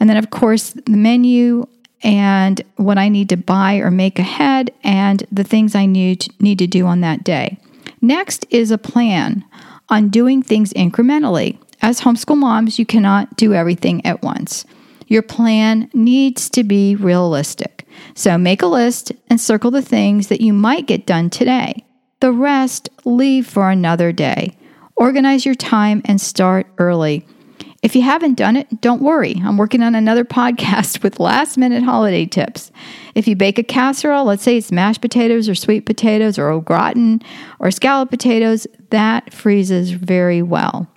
And 0.05 0.11
then, 0.11 0.19
of 0.19 0.29
course, 0.29 0.73
the 0.73 0.99
menu 0.99 1.67
and 2.03 2.61
what 2.77 2.99
I 2.99 3.09
need 3.09 3.31
to 3.31 3.39
buy 3.39 3.77
or 3.77 3.91
make 3.91 4.19
ahead 4.19 4.71
and 4.83 5.27
the 5.33 5.45
things 5.45 5.75
I 5.75 5.87
need, 5.87 6.27
need 6.39 6.59
to 6.59 6.67
do 6.67 6.85
on 6.85 7.01
that 7.01 7.25
day. 7.25 7.57
Next 8.03 8.45
is 8.51 8.71
a 8.71 8.77
plan 8.77 9.47
on 9.89 10.11
doing 10.11 10.43
things 10.43 10.75
incrementally. 10.75 11.57
As 11.81 12.03
homeschool 12.03 12.37
moms, 12.37 12.79
you 12.79 12.85
cannot 12.85 13.35
do 13.39 13.55
everything 13.55 14.05
at 14.05 14.21
once. 14.21 14.67
Your 15.07 15.23
plan 15.23 15.89
needs 15.95 16.51
to 16.51 16.65
be 16.65 16.97
realistic. 16.97 17.89
So 18.15 18.37
make 18.37 18.61
a 18.61 18.67
list 18.67 19.11
and 19.29 19.41
circle 19.41 19.71
the 19.71 19.81
things 19.81 20.29
that 20.29 20.43
you 20.43 20.53
might 20.53 20.87
get 20.87 21.07
done 21.07 21.31
today. 21.31 21.83
The 22.21 22.31
rest, 22.31 22.91
leave 23.07 23.47
for 23.47 23.71
another 23.71 24.13
day. 24.13 24.55
Organize 24.97 25.47
your 25.47 25.55
time 25.55 26.03
and 26.05 26.21
start 26.21 26.67
early. 26.77 27.27
If 27.85 27.95
you 27.95 28.01
haven't 28.01 28.37
done 28.37 28.57
it, 28.57 28.81
don't 28.81 29.03
worry. 29.03 29.35
I'm 29.45 29.59
working 29.59 29.83
on 29.83 29.95
another 29.95 30.25
podcast 30.25 31.03
with 31.03 31.21
last 31.21 31.59
minute 31.59 31.83
holiday 31.83 32.25
tips. 32.25 32.73
If 33.15 33.29
you 33.29 33.37
bake 33.37 33.59
a 33.59 33.63
casserole, 33.63 34.25
let's 34.25 34.43
say 34.43 34.57
it's 34.57 34.73
mashed 34.73 35.03
potatoes 35.03 35.51
or 35.51 35.55
sweet 35.55 35.85
potatoes 35.85 36.39
or 36.39 36.49
au 36.49 36.61
gratin 36.61 37.21
or 37.59 37.71
scalloped 37.71 38.11
potatoes, 38.11 38.67
that 38.89 39.35
freezes 39.35 39.91
very 39.91 40.41
well. 40.41 40.89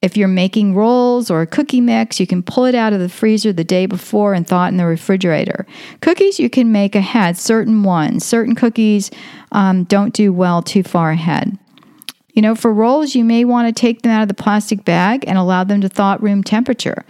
If 0.00 0.16
you're 0.16 0.28
making 0.28 0.74
rolls 0.74 1.30
or 1.30 1.42
a 1.42 1.46
cookie 1.46 1.82
mix, 1.82 2.18
you 2.18 2.26
can 2.26 2.42
pull 2.42 2.64
it 2.64 2.74
out 2.74 2.94
of 2.94 3.00
the 3.00 3.10
freezer 3.10 3.52
the 3.52 3.62
day 3.62 3.84
before 3.84 4.32
and 4.32 4.46
thaw 4.48 4.64
it 4.64 4.68
in 4.68 4.78
the 4.78 4.86
refrigerator. 4.86 5.66
Cookies 6.00 6.40
you 6.40 6.48
can 6.48 6.72
make 6.72 6.94
ahead, 6.94 7.36
certain 7.36 7.82
ones. 7.82 8.24
Certain 8.24 8.54
cookies 8.54 9.10
um, 9.52 9.84
don't 9.84 10.14
do 10.14 10.32
well 10.32 10.62
too 10.62 10.82
far 10.82 11.10
ahead. 11.10 11.58
You 12.40 12.42
know, 12.42 12.54
for 12.54 12.72
rolls, 12.72 13.14
you 13.14 13.22
may 13.22 13.44
want 13.44 13.68
to 13.68 13.78
take 13.78 14.00
them 14.00 14.12
out 14.12 14.22
of 14.22 14.28
the 14.28 14.32
plastic 14.32 14.82
bag 14.82 15.26
and 15.26 15.36
allow 15.36 15.62
them 15.62 15.82
to 15.82 15.90
thaw 15.90 16.14
at 16.14 16.22
room 16.22 16.42
temperature. 16.42 17.04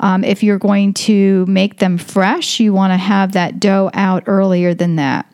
Um, 0.00 0.24
if 0.24 0.42
you're 0.42 0.58
going 0.58 0.94
to 0.94 1.46
make 1.46 1.78
them 1.78 1.96
fresh, 1.96 2.58
you 2.58 2.72
want 2.72 2.92
to 2.92 2.96
have 2.96 3.30
that 3.34 3.60
dough 3.60 3.88
out 3.94 4.24
earlier 4.26 4.74
than 4.74 4.96
that. 4.96 5.32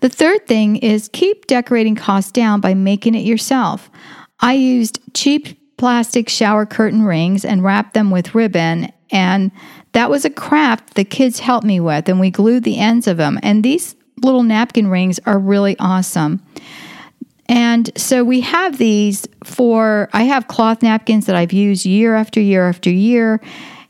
The 0.00 0.08
third 0.08 0.46
thing 0.46 0.76
is 0.76 1.10
keep 1.12 1.46
decorating 1.48 1.94
costs 1.94 2.32
down 2.32 2.62
by 2.62 2.72
making 2.72 3.14
it 3.14 3.26
yourself. 3.26 3.90
I 4.40 4.54
used 4.54 4.98
cheap 5.12 5.76
plastic 5.76 6.30
shower 6.30 6.64
curtain 6.64 7.02
rings 7.02 7.44
and 7.44 7.62
wrapped 7.62 7.92
them 7.92 8.10
with 8.10 8.34
ribbon, 8.34 8.90
and 9.10 9.50
that 9.92 10.08
was 10.08 10.24
a 10.24 10.30
craft 10.30 10.94
the 10.94 11.04
kids 11.04 11.40
helped 11.40 11.66
me 11.66 11.78
with, 11.78 12.08
and 12.08 12.18
we 12.18 12.30
glued 12.30 12.64
the 12.64 12.78
ends 12.78 13.06
of 13.06 13.18
them. 13.18 13.38
And 13.42 13.62
these 13.62 13.94
little 14.22 14.44
napkin 14.44 14.88
rings 14.88 15.20
are 15.26 15.38
really 15.38 15.78
awesome. 15.78 16.40
And 17.52 17.90
so 17.98 18.24
we 18.24 18.40
have 18.40 18.78
these 18.78 19.28
for, 19.44 20.08
I 20.14 20.22
have 20.22 20.48
cloth 20.48 20.82
napkins 20.82 21.26
that 21.26 21.36
I've 21.36 21.52
used 21.52 21.84
year 21.84 22.14
after 22.14 22.40
year 22.40 22.66
after 22.66 22.88
year. 22.88 23.42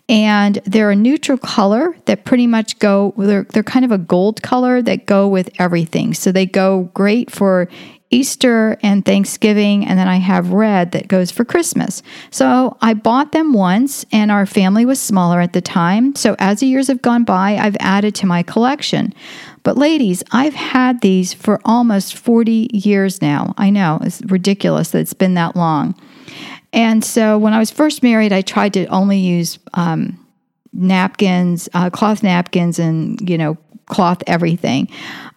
And 0.09 0.57
they're 0.64 0.90
a 0.90 0.97
neutral 0.97 1.38
color 1.38 1.97
that 2.07 2.25
pretty 2.25 2.49
much 2.49 2.81
go, 2.81 3.14
they're, 3.16 3.45
they're 3.45 3.62
kind 3.62 3.85
of 3.85 3.92
a 3.92 3.99
gold 3.99 4.42
color 4.42 4.83
that 4.83 5.07
go 5.07 5.28
with 5.28 5.49
everything. 5.61 6.12
So 6.12 6.33
they 6.33 6.45
go 6.45 6.90
great 6.92 7.31
for 7.31 7.69
Easter 8.11 8.76
and 8.83 9.04
Thanksgiving, 9.07 9.87
and 9.87 9.99
then 9.99 10.07
I 10.07 10.16
have 10.16 10.52
red 10.52 10.92
that 10.92 11.09
goes 11.09 11.31
for 11.31 11.47
Christmas. 11.47 12.02
So 12.31 12.76
I 12.83 12.92
bought 12.92 13.33
them 13.33 13.54
once, 13.54 14.04
and 14.12 14.31
our 14.31 14.45
family 14.45 14.85
was 14.85 15.00
smaller 15.00 15.40
at 15.40 15.54
the 15.54 15.62
time. 15.62 16.14
So 16.14 16.37
as 16.38 16.61
the 16.61 16.66
years 16.66 16.88
have 16.88 17.00
gone 17.00 17.25
by, 17.25 17.57
I've 17.57 17.76
added 17.81 18.14
to 18.16 18.26
my 18.26 18.42
collection. 18.42 19.14
But 19.62 19.78
ladies, 19.78 20.23
I've 20.33 20.54
had 20.54 21.00
these 21.00 21.33
for 21.33 21.61
almost 21.64 22.16
40 22.16 22.71
years 22.73 23.23
now. 23.23 23.54
I 23.57 23.71
know 23.71 23.99
it's 24.02 24.21
ridiculous 24.23 24.90
that 24.90 24.99
it's 24.99 25.14
been 25.14 25.35
that 25.35 25.54
long. 25.54 25.95
And 26.73 27.04
so 27.04 27.38
when 27.38 27.52
I 27.52 27.59
was 27.59 27.71
first 27.71 28.02
married, 28.02 28.33
I 28.33 28.40
tried 28.40 28.73
to 28.75 28.87
only 28.87 29.19
use 29.19 29.59
um, 29.75 30.19
napkins, 30.73 31.69
uh, 31.75 31.90
cloth 31.90 32.23
napkins, 32.23 32.78
and, 32.78 33.28
you 33.28 33.37
know, 33.37 33.59
cloth 33.87 34.23
everything. 34.26 34.88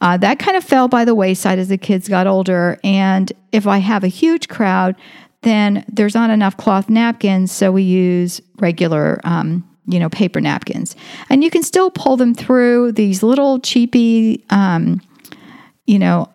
Uh, 0.02 0.18
that 0.18 0.40
kind 0.40 0.56
of 0.56 0.64
fell 0.64 0.88
by 0.88 1.04
the 1.04 1.14
wayside 1.14 1.60
as 1.60 1.68
the 1.68 1.78
kids 1.78 2.08
got 2.08 2.26
older. 2.26 2.80
And 2.84 3.32
if 3.52 3.68
I 3.68 3.80
have 3.80 4.04
a 4.04 4.08
huge 4.08 4.48
crowd, 4.48 4.96
then 5.42 5.86
there's 5.92 6.16
not 6.16 6.30
enough 6.30 6.58
cloth 6.58 6.90
napkins, 6.90 7.52
so 7.52 7.72
we 7.72 7.84
use 7.84 8.42
regular 8.58 9.20
um, 9.24 9.68
you 9.88 10.00
know, 10.00 10.10
paper 10.10 10.42
napkins. 10.42 10.96
And 11.30 11.44
you 11.44 11.50
can 11.50 11.64
still 11.64 11.92
pull 11.92 12.18
them 12.18 12.34
through 12.34 12.94
these 12.94 13.24
little 13.24 13.60
cheapy, 13.60 14.44
um, 14.50 15.02
you 15.86 16.00
know, 16.00 16.32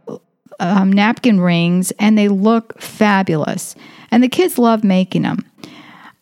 um, 0.60 0.92
napkin 0.92 1.40
rings, 1.40 1.90
and 1.92 2.16
they 2.16 2.28
look 2.28 2.80
fabulous. 2.80 3.74
And 4.10 4.22
the 4.22 4.28
kids 4.28 4.58
love 4.58 4.84
making 4.84 5.22
them. 5.22 5.44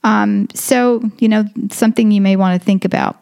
Um, 0.05 0.49
so, 0.55 1.03
you 1.19 1.29
know, 1.29 1.45
something 1.71 2.11
you 2.11 2.21
may 2.21 2.37
want 2.37 2.61
to 2.61 2.65
think 2.65 2.85
about. 2.85 3.17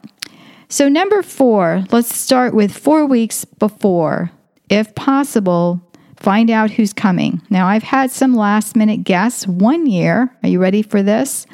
So, 0.68 0.88
number 0.88 1.22
four, 1.22 1.84
let's 1.90 2.14
start 2.14 2.54
with 2.54 2.76
four 2.76 3.06
weeks 3.06 3.44
before. 3.44 4.30
If 4.68 4.94
possible, 4.94 5.80
find 6.16 6.50
out 6.50 6.70
who's 6.70 6.92
coming. 6.92 7.40
Now, 7.50 7.66
I've 7.68 7.84
had 7.84 8.10
some 8.10 8.34
last 8.34 8.76
minute 8.76 9.04
guests 9.04 9.46
one 9.46 9.86
year. 9.86 10.34
Are 10.42 10.48
you 10.48 10.60
ready 10.60 10.82
for 10.82 11.02
this? 11.02 11.46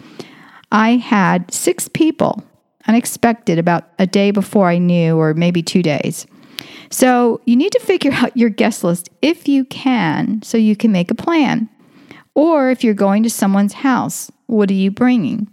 I 0.73 0.97
had 0.97 1.53
six 1.53 1.87
people 1.87 2.43
unexpected 2.89 3.59
about 3.59 3.89
a 3.99 4.07
day 4.07 4.31
before 4.31 4.69
I 4.69 4.79
knew, 4.79 5.17
or 5.17 5.35
maybe 5.35 5.63
two 5.63 5.83
days. 5.83 6.27
So 6.91 7.41
you 7.45 7.57
need 7.57 7.73
to 7.73 7.81
figure 7.81 8.13
out 8.15 8.37
your 8.37 8.49
guest 8.49 8.83
list 8.83 9.11
if 9.21 9.47
you 9.47 9.67
can, 9.67 10.43
so 10.43 10.57
you 10.57 10.75
can 10.75 10.91
make 10.91 11.11
a 11.11 11.15
plan. 11.15 11.69
Or 12.35 12.71
if 12.71 12.83
you're 12.83 12.95
going 12.95 13.23
to 13.25 13.31
someone's 13.31 13.75
house, 13.75 14.31
what 14.47 14.71
are 14.71 14.75
you 14.75 14.91
bringing? 14.91 15.47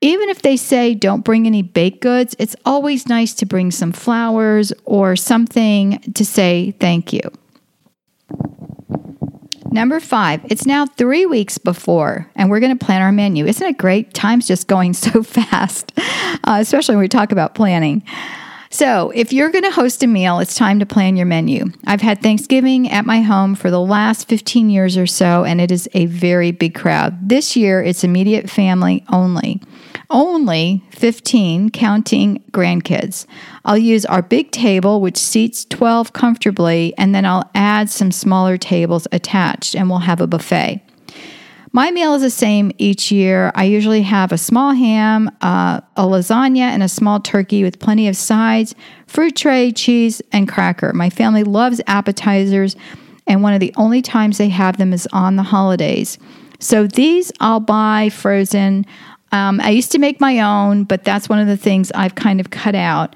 Even 0.00 0.28
if 0.30 0.40
they 0.42 0.56
say 0.56 0.94
don't 0.94 1.24
bring 1.24 1.46
any 1.46 1.62
baked 1.62 2.00
goods, 2.00 2.34
it's 2.38 2.56
always 2.64 3.08
nice 3.08 3.34
to 3.34 3.44
bring 3.44 3.70
some 3.70 3.92
flowers 3.92 4.72
or 4.84 5.16
something 5.16 5.98
to 6.14 6.24
say 6.24 6.70
thank 6.78 7.12
you. 7.12 7.20
Number 9.72 10.00
five, 10.00 10.40
it's 10.50 10.66
now 10.66 10.84
three 10.84 11.26
weeks 11.26 11.56
before, 11.56 12.28
and 12.34 12.50
we're 12.50 12.58
going 12.58 12.76
to 12.76 12.84
plan 12.84 13.02
our 13.02 13.12
menu. 13.12 13.46
Isn't 13.46 13.66
it 13.66 13.78
great? 13.78 14.12
Time's 14.12 14.48
just 14.48 14.66
going 14.66 14.92
so 14.94 15.22
fast, 15.22 15.92
uh, 16.44 16.58
especially 16.60 16.96
when 16.96 17.02
we 17.02 17.08
talk 17.08 17.30
about 17.30 17.54
planning. 17.54 18.02
So, 18.72 19.10
if 19.10 19.32
you're 19.32 19.50
going 19.50 19.64
to 19.64 19.70
host 19.72 20.02
a 20.04 20.06
meal, 20.06 20.38
it's 20.38 20.54
time 20.54 20.78
to 20.78 20.86
plan 20.86 21.16
your 21.16 21.26
menu. 21.26 21.72
I've 21.86 22.00
had 22.00 22.22
Thanksgiving 22.22 22.88
at 22.88 23.04
my 23.04 23.20
home 23.20 23.56
for 23.56 23.68
the 23.68 23.80
last 23.80 24.28
15 24.28 24.70
years 24.70 24.96
or 24.96 25.08
so, 25.08 25.44
and 25.44 25.60
it 25.60 25.72
is 25.72 25.88
a 25.92 26.06
very 26.06 26.52
big 26.52 26.74
crowd. 26.74 27.28
This 27.28 27.56
year, 27.56 27.82
it's 27.82 28.04
immediate 28.04 28.48
family 28.48 29.04
only. 29.12 29.60
Only 30.08 30.84
15, 30.90 31.70
counting 31.70 32.44
grandkids. 32.52 33.26
I'll 33.64 33.78
use 33.78 34.04
our 34.06 34.22
big 34.22 34.50
table, 34.50 35.00
which 35.00 35.16
seats 35.16 35.64
12 35.66 36.12
comfortably, 36.12 36.94
and 36.96 37.14
then 37.14 37.24
I'll 37.24 37.50
add 37.54 37.90
some 37.90 38.10
smaller 38.10 38.56
tables 38.56 39.06
attached, 39.12 39.74
and 39.74 39.88
we'll 39.88 39.98
have 40.00 40.20
a 40.20 40.26
buffet. 40.26 40.80
My 41.72 41.92
meal 41.92 42.14
is 42.14 42.22
the 42.22 42.30
same 42.30 42.72
each 42.78 43.12
year. 43.12 43.52
I 43.54 43.64
usually 43.64 44.02
have 44.02 44.32
a 44.32 44.38
small 44.38 44.72
ham, 44.72 45.30
uh, 45.40 45.80
a 45.96 46.02
lasagna, 46.02 46.62
and 46.62 46.82
a 46.82 46.88
small 46.88 47.20
turkey 47.20 47.62
with 47.62 47.78
plenty 47.78 48.08
of 48.08 48.16
sides, 48.16 48.74
fruit 49.06 49.36
tray, 49.36 49.70
cheese, 49.70 50.20
and 50.32 50.48
cracker. 50.48 50.92
My 50.92 51.10
family 51.10 51.44
loves 51.44 51.80
appetizers, 51.86 52.74
and 53.28 53.42
one 53.42 53.54
of 53.54 53.60
the 53.60 53.72
only 53.76 54.02
times 54.02 54.38
they 54.38 54.48
have 54.48 54.78
them 54.78 54.92
is 54.92 55.06
on 55.12 55.36
the 55.36 55.44
holidays. 55.44 56.18
So 56.58 56.88
these 56.88 57.30
I'll 57.38 57.60
buy 57.60 58.08
frozen. 58.08 58.84
Um, 59.30 59.60
I 59.60 59.70
used 59.70 59.92
to 59.92 60.00
make 60.00 60.20
my 60.20 60.40
own, 60.40 60.82
but 60.84 61.04
that's 61.04 61.28
one 61.28 61.38
of 61.38 61.46
the 61.46 61.56
things 61.56 61.92
I've 61.92 62.16
kind 62.16 62.40
of 62.40 62.50
cut 62.50 62.74
out. 62.74 63.14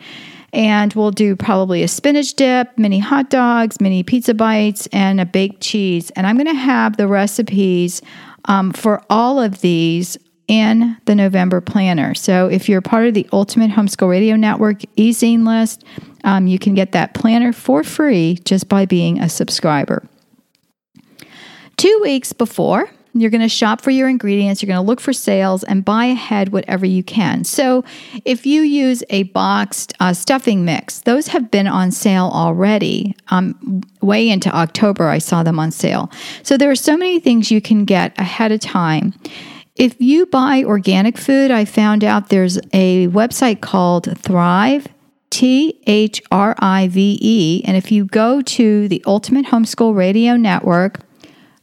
And 0.55 0.95
we'll 0.95 1.11
do 1.11 1.35
probably 1.35 1.83
a 1.83 1.89
spinach 1.89 2.35
dip, 2.35 2.79
mini 2.79 3.01
hot 3.01 3.29
dogs, 3.29 3.81
mini 3.81 4.05
pizza 4.05 4.35
bites, 4.35 4.87
and 4.93 5.21
a 5.21 5.27
baked 5.27 5.61
cheese. 5.61 6.11
And 6.11 6.27
I'm 6.27 6.37
going 6.37 6.47
to 6.47 6.55
have 6.55 6.97
the 6.97 7.09
recipes 7.09 8.01
um, 8.45 8.73
for 8.73 9.03
all 9.11 9.41
of 9.41 9.61
these 9.61 10.17
in 10.47 10.97
the 11.07 11.15
November 11.15 11.61
planner. 11.61 12.15
So 12.15 12.47
if 12.49 12.69
you're 12.69 12.81
part 12.81 13.07
of 13.07 13.15
the 13.15 13.29
Ultimate 13.33 13.71
Homeschool 13.71 14.09
Radio 14.09 14.37
Network 14.37 14.83
e-zine 14.97 15.45
list, 15.45 15.85
um, 16.23 16.47
you 16.47 16.59
can 16.59 16.75
get 16.75 16.93
that 16.93 17.15
planner 17.15 17.53
for 17.53 17.83
free 17.83 18.39
just 18.45 18.69
by 18.69 18.87
being 18.87 19.21
a 19.21 19.29
subscriber. 19.29 20.07
Two 21.77 21.99
weeks 22.03 22.33
before, 22.33 22.89
you're 23.15 23.31
going 23.31 23.41
to 23.41 23.49
shop 23.49 23.81
for 23.81 23.91
your 23.91 24.09
ingredients, 24.09 24.63
you're 24.63 24.67
going 24.67 24.85
to 24.85 24.87
look 24.87 25.01
for 25.01 25.13
sales, 25.13 25.63
and 25.65 25.85
buy 25.85 26.07
ahead 26.07 26.51
whatever 26.51 26.85
you 26.85 27.03
can. 27.03 27.45
So, 27.45 27.85
if 28.25 28.45
you 28.45 28.63
use 28.63 29.03
a 29.11 29.25
boxed 29.25 29.95
uh, 30.01 30.13
stuffing 30.13 30.65
mix, 30.65 31.01
those 31.01 31.29
have 31.29 31.51
been 31.51 31.67
on 31.67 31.91
sale 31.91 32.31
already. 32.33 33.17
Um, 33.29 33.83
way 34.01 34.29
into 34.29 34.55
October, 34.55 35.09
I 35.09 35.19
saw 35.19 35.43
them 35.43 35.59
on 35.59 35.71
sale. 35.71 36.11
So, 36.43 36.57
there 36.57 36.71
are 36.71 36.77
so 36.77 36.97
many 36.97 37.21
things 37.21 37.51
you 37.51 37.61
can 37.61 37.85
get 37.85 38.19
ahead 38.19 38.53
of 38.53 38.61
time. 38.61 39.15
If 39.77 40.01
you 40.01 40.27
buy 40.27 40.63
organic 40.63 41.19
food, 41.19 41.51
I 41.51 41.65
found 41.65 42.05
out 42.05 42.29
there's 42.29 42.59
a 42.73 43.09
website 43.09 43.61
called 43.61 44.17
Thrive, 44.19 44.87
T 45.31 45.81
H 45.89 46.23
R 46.31 46.55
I 46.61 46.87
V 46.87 47.19
E. 47.21 47.63
And 47.65 47.77
if 47.77 47.91
you 47.91 48.05
go 48.05 48.41
to 48.41 48.87
the 48.87 49.03
Ultimate 49.05 49.47
Homeschool 49.47 49.97
Radio 49.97 50.37
Network, 50.37 51.01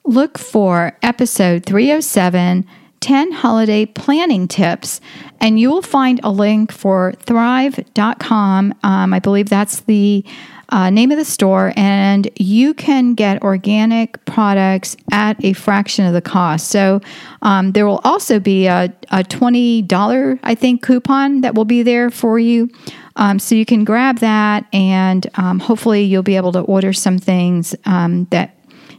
look 0.04 0.38
for 0.38 0.98
episode 1.02 1.66
307 1.66 2.66
10 3.02 3.32
holiday 3.32 3.84
planning 3.86 4.48
tips, 4.48 5.02
and 5.40 5.60
you 5.60 5.70
will 5.70 5.82
find 5.82 6.20
a 6.24 6.32
link 6.32 6.72
for 6.72 7.14
thrive.com. 7.14 8.74
Um, 8.84 9.14
I 9.14 9.20
believe 9.20 9.50
that's 9.50 9.82
the 9.82 10.24
uh, 10.70 10.90
name 10.90 11.12
of 11.12 11.18
the 11.18 11.26
store, 11.26 11.74
and 11.76 12.30
you 12.38 12.74
can 12.74 13.14
get 13.16 13.42
organic 13.42 14.24
products 14.26 14.96
at 15.12 15.44
a 15.44 15.54
fraction 15.54 16.06
of 16.06 16.14
the 16.14 16.22
cost. 16.22 16.68
So 16.68 17.02
um, 17.42 17.72
there 17.74 17.86
will 17.86 18.00
also 18.04 18.40
be 18.40 18.68
a, 18.68 18.94
a 19.10 19.24
$20, 19.24 20.40
I 20.44 20.56
think, 20.56 20.84
coupon 20.84 21.42
that 21.42 21.56
will 21.56 21.66
be 21.66 21.84
there 21.84 22.10
for 22.10 22.40
you. 22.40 22.70
Um, 23.18 23.40
so 23.40 23.56
you 23.56 23.66
can 23.66 23.84
grab 23.84 24.20
that, 24.20 24.66
and 24.72 25.28
um, 25.36 25.60
hopefully 25.60 26.04
you'll 26.04 26.24
be 26.24 26.38
able 26.38 26.54
to 26.54 26.62
order 26.62 26.94
some 26.94 27.18
things 27.18 27.76
um, 27.86 28.26
that 28.30 28.56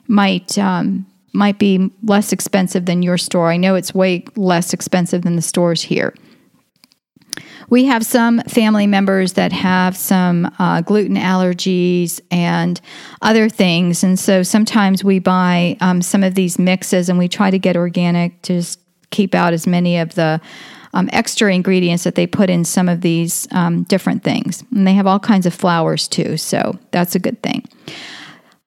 might 0.09 0.59
um, 0.59 1.07
might 1.33 1.59
be 1.59 1.91
less 2.03 2.33
expensive 2.33 2.85
than 2.85 3.03
your 3.03 3.19
store. 3.19 3.51
I 3.51 3.57
know 3.57 3.75
it's 3.75 3.95
way 3.95 4.25
less 4.37 4.73
expensive 4.73 5.23
than 5.23 5.37
the 5.37 5.43
stores 5.43 5.83
here. 5.83 6.15
We 7.71 7.87
have 7.87 8.05
some 8.05 8.41
family 8.41 8.87
members 8.87 9.33
that 9.35 9.51
have 9.53 9.97
some 9.97 10.55
uh, 10.59 10.83
gluten 10.83 11.17
allergies 11.17 12.21
and 12.31 12.79
other 13.23 13.49
things. 13.49 14.05
And 14.05 14.19
so 14.19 14.43
sometimes 14.43 15.03
we 15.03 15.21
buy 15.21 15.79
um, 15.81 16.03
some 16.03 16.23
of 16.23 16.35
these 16.35 16.59
mixes 16.59 17.09
and 17.09 17.19
we 17.19 17.29
try 17.29 17.51
to 17.51 17.59
get 17.59 17.77
organic 17.77 18.43
to 18.43 18.55
just 18.55 18.79
keep 19.11 19.35
out 19.35 19.55
as 19.55 19.67
many 19.67 19.97
of 19.99 20.15
the 20.17 20.39
um, 20.93 21.09
extra 21.13 21.55
ingredients 21.55 22.05
that 22.05 22.15
they 22.15 22.27
put 22.27 22.51
in 22.51 22.67
some 22.67 22.89
of 22.89 23.01
these 23.01 23.49
um, 23.53 23.85
different 23.85 24.23
things. 24.23 24.63
And 24.75 24.87
they 24.87 24.93
have 24.93 25.07
all 25.07 25.19
kinds 25.19 25.47
of 25.47 25.55
flours 25.55 26.09
too. 26.09 26.37
So 26.37 26.79
that's 26.91 27.15
a 27.15 27.19
good 27.19 27.43
thing. 27.43 27.67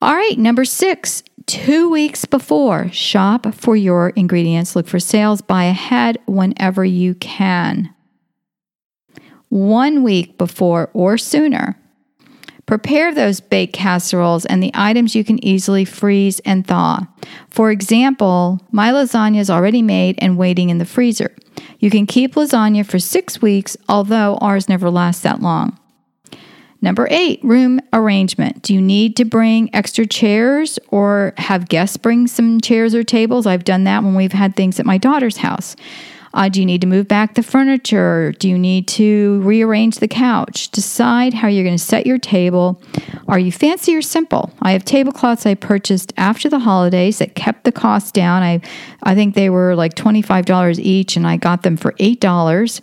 All 0.05 0.13
right, 0.13 0.37
number 0.37 0.65
six, 0.65 1.23
two 1.47 1.89
weeks 1.89 2.25
before, 2.25 2.91
shop 2.91 3.55
for 3.55 3.75
your 3.75 4.09
ingredients. 4.09 4.75
Look 4.75 4.85
for 4.85 4.99
sales, 4.99 5.41
buy 5.41 5.63
ahead 5.63 6.19
whenever 6.27 6.85
you 6.85 7.15
can 7.15 7.91
one 9.49 10.03
week 10.03 10.37
before 10.37 10.91
or 10.93 11.17
sooner. 11.17 11.81
Prepare 12.67 13.15
those 13.15 13.39
baked 13.39 13.73
casseroles 13.73 14.45
and 14.45 14.61
the 14.61 14.69
items 14.75 15.15
you 15.15 15.23
can 15.23 15.43
easily 15.43 15.85
freeze 15.85 16.39
and 16.41 16.67
thaw. 16.67 17.07
For 17.49 17.71
example, 17.71 18.61
my 18.71 18.91
lasagna 18.91 19.39
is 19.39 19.49
already 19.49 19.81
made 19.81 20.19
and 20.19 20.37
waiting 20.37 20.69
in 20.69 20.77
the 20.77 20.85
freezer. 20.85 21.35
You 21.79 21.89
can 21.89 22.05
keep 22.05 22.35
lasagna 22.35 22.85
for 22.85 22.99
six 22.99 23.41
weeks, 23.41 23.75
although 23.89 24.37
ours 24.39 24.69
never 24.69 24.91
lasts 24.91 25.23
that 25.23 25.41
long. 25.41 25.79
Number 26.85 27.07
eight, 27.09 27.43
room 27.43 27.79
arrangement. 27.93 28.61
Do 28.61 28.71
you 28.71 28.79
need 28.79 29.15
to 29.15 29.25
bring 29.25 29.73
extra 29.73 30.05
chairs 30.05 30.77
or 30.89 31.33
have 31.39 31.67
guests 31.67 31.97
bring 31.97 32.27
some 32.27 32.61
chairs 32.61 32.93
or 32.93 33.03
tables? 33.03 33.47
I've 33.47 33.63
done 33.63 33.85
that 33.85 34.03
when 34.03 34.13
we've 34.13 34.31
had 34.31 34.55
things 34.55 34.79
at 34.79 34.85
my 34.85 34.99
daughter's 34.99 35.37
house. 35.37 35.75
Uh, 36.35 36.47
do 36.47 36.59
you 36.59 36.65
need 36.65 36.81
to 36.81 36.87
move 36.87 37.07
back 37.07 37.33
the 37.33 37.41
furniture? 37.41 38.33
Do 38.37 38.47
you 38.47 38.59
need 38.59 38.87
to 38.89 39.41
rearrange 39.41 39.97
the 39.97 40.07
couch? 40.07 40.69
Decide 40.69 41.33
how 41.33 41.47
you're 41.47 41.63
going 41.63 41.75
to 41.75 41.83
set 41.83 42.05
your 42.05 42.19
table. 42.19 42.79
Are 43.27 43.39
you 43.39 43.51
fancy 43.51 43.95
or 43.95 44.03
simple? 44.03 44.53
I 44.61 44.73
have 44.73 44.85
tablecloths 44.85 45.47
I 45.47 45.55
purchased 45.55 46.13
after 46.17 46.49
the 46.49 46.59
holidays 46.59 47.17
that 47.17 47.33
kept 47.33 47.63
the 47.63 47.71
cost 47.71 48.13
down. 48.13 48.43
I, 48.43 48.61
I 49.01 49.15
think 49.15 49.33
they 49.33 49.49
were 49.49 49.75
like 49.75 49.95
$25 49.95 50.77
each, 50.77 51.15
and 51.15 51.25
I 51.25 51.37
got 51.37 51.63
them 51.63 51.77
for 51.77 51.93
$8 51.93 52.81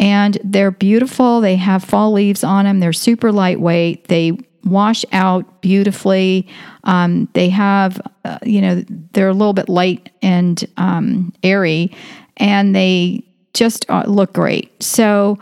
and 0.00 0.38
they're 0.42 0.70
beautiful. 0.70 1.42
They 1.42 1.56
have 1.56 1.84
fall 1.84 2.10
leaves 2.12 2.42
on 2.42 2.64
them. 2.64 2.80
They're 2.80 2.92
super 2.92 3.30
lightweight. 3.30 4.08
They 4.08 4.38
wash 4.64 5.04
out 5.12 5.60
beautifully. 5.60 6.48
Um, 6.84 7.28
they 7.34 7.50
have, 7.50 8.00
uh, 8.24 8.38
you 8.42 8.62
know, 8.62 8.82
they're 9.12 9.28
a 9.28 9.34
little 9.34 9.52
bit 9.52 9.68
light 9.68 10.10
and 10.22 10.64
um, 10.78 11.34
airy, 11.42 11.94
and 12.38 12.74
they 12.74 13.22
just 13.52 13.88
uh, 13.90 14.04
look 14.06 14.32
great. 14.32 14.82
So, 14.82 15.38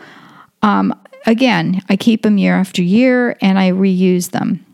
um, 0.62 0.92
again, 1.26 1.80
I 1.88 1.96
keep 1.96 2.22
them 2.22 2.37
year 2.37 2.54
after 2.54 2.83
year 2.83 3.37
and 3.40 3.59
I 3.59 3.70
reuse 3.70 4.30
them. 4.30 4.64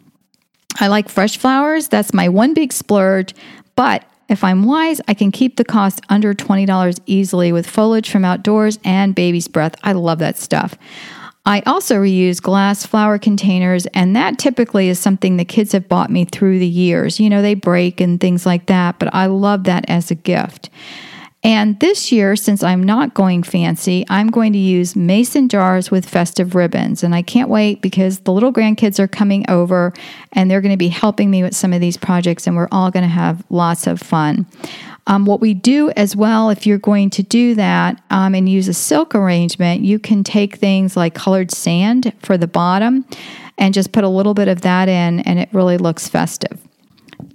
I 0.81 0.87
like 0.87 1.09
fresh 1.09 1.37
flowers. 1.37 1.89
That's 1.89 2.15
my 2.15 2.29
one 2.29 2.55
big 2.55 2.73
splurge. 2.73 3.35
But 3.77 4.05
if 4.29 4.43
I'm 4.45 4.65
wise, 4.65 5.01
I 5.09 5.15
can 5.15 5.31
keep 5.31 5.57
the 5.57 5.65
cost 5.65 6.01
under 6.09 6.35
$20 6.35 7.01
easily 7.07 7.53
with 7.53 7.69
foliage 7.69 8.11
from 8.11 8.25
outdoors 8.25 8.79
and 8.85 9.15
baby's 9.15 9.49
breath. 9.49 9.75
I 9.83 9.93
love 9.93 10.19
that 10.21 10.37
stuff. 10.37 10.77
I 11.47 11.61
also 11.67 11.97
reuse 11.97 12.41
glass 12.41 12.87
flower 12.87 13.19
containers, 13.19 13.85
and 13.87 14.17
that 14.17 14.39
typically 14.39 14.89
is 14.89 14.99
something 14.99 15.37
the 15.37 15.45
kids 15.45 15.73
have 15.73 15.89
bought 15.89 16.11
me 16.11 16.25
through 16.25 16.59
the 16.59 16.67
years. 16.67 17.21
You 17.21 17.29
know, 17.29 17.43
they 17.43 17.55
break 17.55 18.01
and 18.01 18.19
things 18.19 18.47
like 18.47 18.67
that, 18.67 18.99
but 18.99 19.15
I 19.15 19.27
love 19.27 19.65
that 19.65 19.85
as 19.89 20.11
a 20.11 20.15
gift. 20.15 20.71
And 21.45 21.79
this 21.81 22.11
year, 22.11 22.37
since 22.37 22.63
I'm 22.63 22.83
not 22.83 23.13
going 23.13 23.43
fancy, 23.43 24.07
I'm 24.09 24.29
going 24.29 24.55
to 24.55 24.59
use 24.59 24.97
mason 24.97 25.51
jars 25.51 25.91
with 25.91 26.09
festive 26.09 26.55
ribbons. 26.55 27.05
And 27.05 27.15
I 27.15 27.21
can't 27.21 27.51
wait 27.51 27.83
because 27.83 28.21
the 28.21 28.33
little 28.33 28.51
grandkids 28.51 28.99
are 28.99 29.07
coming 29.07 29.45
over 29.51 29.93
and 30.33 30.51
they're 30.51 30.63
going 30.63 30.73
to 30.73 30.79
be 30.79 30.89
helping 30.89 31.31
me 31.31 31.43
with 31.43 31.55
some 31.55 31.75
of 31.75 31.83
these 31.83 31.99
projects, 31.99 32.47
and 32.47 32.57
we're 32.57 32.69
all 32.73 32.91
going 32.91 33.03
to 33.03 33.09
have 33.09 33.45
lots 33.51 33.87
of 33.87 34.01
fun. 34.01 34.47
Um, 35.07 35.27
what 35.27 35.43
we 35.43 35.53
do 35.53 35.91
as 35.91 36.17
well, 36.17 36.49
if 36.49 36.67
you're 36.67 36.79
going 36.79 37.11
to 37.11 37.23
do 37.23 37.55
that 37.57 38.03
um, 38.09 38.35
and 38.35 38.49
use 38.49 38.69
a 38.69 38.75
silk 38.75 39.15
arrangement, 39.15 39.83
you 39.83 39.99
can 39.99 40.25
take 40.25 40.57
things 40.57 40.97
like 40.97 41.15
colored 41.15 41.51
sand 41.51 42.15
for 42.21 42.39
the 42.39 42.47
bottom 42.47 43.05
and 43.59 43.75
just 43.75 43.93
put 43.93 44.03
a 44.03 44.09
little 44.09 44.33
bit 44.33 44.49
of 44.49 44.63
that 44.63 44.89
in, 44.89 45.21
and 45.21 45.39
it 45.39 45.51
really 45.53 45.77
looks 45.77 46.09
festive. 46.09 46.59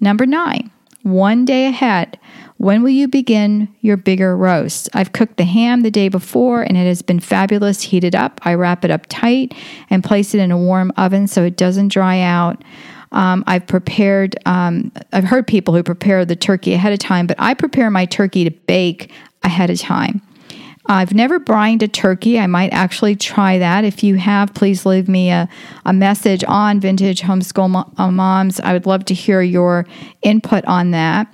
Number 0.02 0.26
nine, 0.26 0.72
one 1.04 1.46
day 1.46 1.68
ahead. 1.68 2.20
When 2.58 2.84
will 2.84 2.90
you 2.90 3.08
begin 3.08 3.74
your 3.80 3.96
bigger 3.96 4.36
roast? 4.36 4.90
I've 4.94 5.14
cooked 5.14 5.38
the 5.38 5.46
ham 5.46 5.82
the 5.82 5.92
day 5.92 6.10
before 6.10 6.62
and 6.62 6.76
it 6.76 6.86
has 6.86 7.02
been 7.02 7.22
fabulous 7.22 7.82
heated 7.82 8.16
up. 8.16 8.42
I 8.44 8.54
wrap 8.56 8.84
it 8.84 8.92
up 8.92 9.06
tight 9.08 9.54
and 9.90 10.04
place 10.04 10.34
it 10.34 10.40
in 10.40 10.52
a 10.52 10.58
warm 10.58 10.92
oven 10.98 11.28
so 11.28 11.44
it 11.44 11.56
doesn't 11.56 11.88
dry 11.88 12.20
out. 12.20 12.62
Um, 13.12 13.44
I've 13.48 13.66
prepared, 13.66 14.36
um, 14.46 14.92
I've 15.14 15.24
heard 15.24 15.48
people 15.48 15.74
who 15.74 15.84
prepare 15.84 16.26
the 16.26 16.36
turkey 16.36 16.74
ahead 16.74 16.94
of 16.94 17.00
time, 17.00 17.28
but 17.28 17.38
I 17.40 17.54
prepare 17.54 17.90
my 17.90 18.06
turkey 18.06 18.44
to 18.44 18.52
bake 18.52 19.12
ahead 19.44 19.70
of 19.70 19.80
time. 19.80 20.22
I've 20.86 21.14
never 21.14 21.40
brined 21.40 21.84
a 21.84 21.88
turkey. 21.88 22.40
I 22.40 22.48
might 22.48 22.74
actually 22.74 23.16
try 23.16 23.60
that. 23.60 23.84
If 23.84 24.04
you 24.04 24.16
have, 24.16 24.54
please 24.54 24.86
leave 24.86 25.08
me 25.08 25.30
a, 25.30 25.48
a 25.86 25.94
message 25.94 26.44
on 26.48 26.80
Vintage 26.80 27.22
Homeschool 27.22 27.94
uh, 27.98 28.12
Moms. 28.12 28.60
I 28.60 28.74
would 28.74 28.86
love 28.86 29.06
to 29.06 29.14
hear 29.14 29.42
your 29.42 29.86
input 30.22 30.66
on 30.66 30.92
that. 30.92 31.34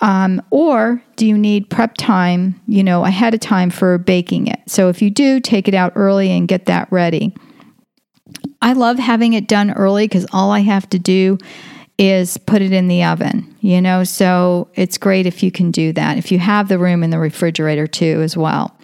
Um, 0.00 0.42
or 0.50 1.02
do 1.16 1.26
you 1.26 1.36
need 1.36 1.68
prep 1.70 1.96
time, 1.96 2.60
you 2.66 2.82
know, 2.82 3.04
ahead 3.04 3.34
of 3.34 3.40
time 3.40 3.70
for 3.70 3.98
baking 3.98 4.46
it? 4.46 4.58
So 4.66 4.88
if 4.88 5.02
you 5.02 5.10
do, 5.10 5.40
take 5.40 5.68
it 5.68 5.74
out 5.74 5.92
early 5.94 6.30
and 6.30 6.48
get 6.48 6.66
that 6.66 6.90
ready. 6.90 7.34
I 8.62 8.72
love 8.72 8.98
having 8.98 9.34
it 9.34 9.48
done 9.48 9.70
early 9.70 10.06
because 10.06 10.26
all 10.32 10.50
I 10.50 10.60
have 10.60 10.88
to 10.90 10.98
do 10.98 11.38
is 11.98 12.38
put 12.38 12.62
it 12.62 12.72
in 12.72 12.88
the 12.88 13.04
oven, 13.04 13.54
you 13.60 13.80
know, 13.80 14.04
so 14.04 14.70
it's 14.74 14.96
great 14.96 15.26
if 15.26 15.42
you 15.42 15.50
can 15.50 15.70
do 15.70 15.92
that. 15.92 16.16
If 16.16 16.32
you 16.32 16.38
have 16.38 16.68
the 16.68 16.78
room 16.78 17.02
in 17.02 17.10
the 17.10 17.18
refrigerator 17.18 17.86
too, 17.86 18.22
as 18.22 18.36
well. 18.38 18.74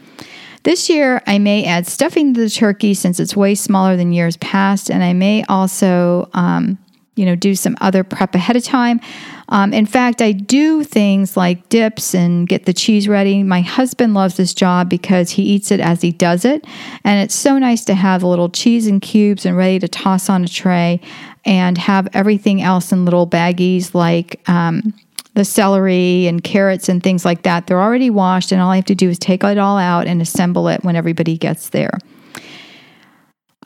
This 0.67 0.91
year, 0.91 1.23
I 1.29 1.39
may 1.39 1.65
add 1.65 1.87
stuffing 1.87 2.35
to 2.35 2.41
the 2.41 2.51
turkey 2.51 2.93
since 2.93 3.21
it's 3.21 3.37
way 3.37 3.55
smaller 3.55 3.97
than 3.97 4.13
years 4.13 4.37
past, 4.39 4.91
and 4.91 5.05
I 5.05 5.13
may 5.13 5.45
also, 5.45 6.29
um, 6.35 6.77
you 7.15 7.25
know, 7.25 7.37
do 7.37 7.55
some 7.55 7.77
other 7.81 8.03
prep 8.03 8.35
ahead 8.35 8.57
of 8.57 8.65
time. 8.65 9.01
Um, 9.49 9.73
in 9.73 9.87
fact, 9.87 10.21
I 10.21 10.33
do 10.33 10.83
things 10.83 11.37
like 11.37 11.69
dips 11.69 12.17
and 12.17 12.49
get 12.49 12.65
the 12.65 12.73
cheese 12.73 13.07
ready. 13.07 13.45
My 13.45 13.61
husband 13.61 14.15
loves 14.15 14.39
this 14.39 14.53
job 14.53 14.91
because 14.91 15.31
he 15.31 15.45
eats 15.45 15.71
it 15.71 15.79
as 15.79 16.03
he 16.03 16.11
does 16.11 16.45
it. 16.45 16.67
And 17.05 17.23
it's 17.23 17.37
so 17.37 17.61
nice 17.61 17.85
to 17.85 17.95
have 17.95 18.25
a 18.25 18.27
little 18.27 18.49
cheese 18.49 18.89
in 18.89 18.99
cubes 18.99 19.47
and 19.47 19.57
ready 19.57 19.79
to 19.79 19.87
toss 19.87 20.29
on 20.29 20.43
a 20.43 20.49
tray 20.49 21.01
and 21.45 21.79
have 21.79 22.09
everything 22.13 22.61
else 22.61 22.91
in 22.91 23.05
little 23.05 23.29
baggies 23.29 23.95
like 23.95 24.41
um, 24.49 24.93
the 25.37 25.45
celery 25.45 26.27
and 26.27 26.43
carrots 26.43 26.89
and 26.89 27.03
things 27.03 27.25
like 27.25 27.43
that. 27.43 27.67
They're 27.67 27.81
already 27.81 28.09
washed, 28.09 28.53
and 28.53 28.61
all 28.61 28.71
I 28.71 28.77
have 28.77 28.87
to 28.87 28.95
do 28.95 29.11
is 29.11 29.19
take 29.19 29.45
it 29.45 29.59
all 29.59 29.77
out 29.77 30.07
and 30.07 30.23
assemble 30.23 30.67
it 30.69 30.83
when 30.83 30.97
everybody 30.97 31.37
gets 31.37 31.69
there. 31.69 31.99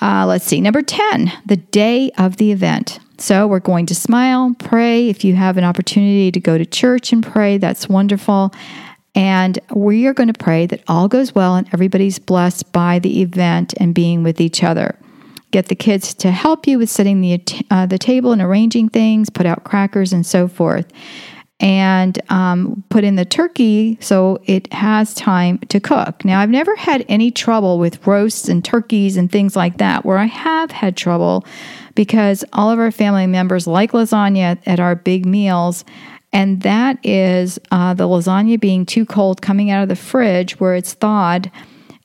Uh, 0.03 0.27
let's 0.27 0.45
see, 0.45 0.61
number 0.61 0.83
10, 0.83 1.33
the 1.47 1.57
day 1.57 2.11
of 2.19 2.39
the 2.39 2.51
event. 2.51 2.99
So 3.19 3.47
we're 3.47 3.61
going 3.61 3.87
to 3.87 3.95
smile, 3.95 4.53
pray. 4.59 5.09
If 5.09 5.25
you 5.25 5.37
have 5.37 5.59
an 5.59 5.65
opportunity 5.65 6.33
to 6.33 6.41
go 6.41 6.59
to 6.59 6.67
church 6.67 7.13
and 7.13 7.23
pray, 7.23 7.59
that's 7.59 7.89
wonderful. 7.89 8.53
And 9.15 9.59
we 9.73 10.07
are 10.07 10.15
going 10.15 10.33
to 10.33 10.39
pray 10.39 10.67
that 10.67 10.83
all 10.89 11.07
goes 11.07 11.35
well 11.35 11.55
and 11.55 11.69
everybody's 11.73 12.19
blessed 12.19 12.73
by 12.73 12.99
the 12.99 13.23
event 13.23 13.75
and 13.77 13.95
being 13.95 14.25
with 14.25 14.41
each 14.41 14.65
other. 14.65 14.97
Get 15.53 15.67
the 15.67 15.75
kids 15.77 16.15
to 16.15 16.33
help 16.33 16.67
you 16.67 16.79
with 16.79 16.91
setting 16.91 17.21
the, 17.21 17.41
uh, 17.71 17.87
the 17.87 17.99
table 17.99 18.33
and 18.33 18.43
arranging 18.43 18.89
things, 18.89 19.31
put 19.31 19.47
out 19.47 19.65
crackers 19.65 20.13
and 20.13 20.27
so 20.27 20.49
forth. 20.49 20.91
And 21.61 22.19
um, 22.31 22.83
put 22.89 23.05
in 23.05 23.17
the 23.17 23.25
turkey 23.25 23.99
so 24.01 24.41
it 24.47 24.73
has 24.73 25.15
time 25.15 25.59
to 25.69 25.79
cook. 25.79 26.25
Now, 26.25 26.41
I've 26.41 26.51
never 26.51 26.75
had 26.75 27.05
any 27.09 27.31
trouble 27.31 27.79
with 27.79 28.07
roasts 28.07 28.49
and 28.49 28.65
turkeys 28.65 29.17
and 29.17 29.31
things 29.31 29.55
like 29.55 29.79
that. 29.79 30.05
Where 30.05 30.19
I 30.19 30.25
have 30.25 30.71
had 30.71 30.97
trouble 30.97 31.45
because 31.95 32.45
all 32.53 32.71
of 32.71 32.79
our 32.79 32.91
family 32.91 33.27
members 33.27 33.67
like 33.67 33.93
lasagna 33.93 34.59
at 34.67 34.81
our 34.81 34.95
big 34.95 35.27
meals. 35.27 35.85
And 36.33 36.63
that 36.63 36.99
is 37.05 37.59
uh, 37.71 37.93
the 37.95 38.09
lasagna 38.09 38.59
being 38.59 38.87
too 38.87 39.05
cold 39.05 39.43
coming 39.43 39.71
out 39.71 39.83
of 39.83 39.89
the 39.89 39.97
fridge 39.97 40.59
where 40.61 40.75
it's 40.75 40.95
thawed. 40.95 41.51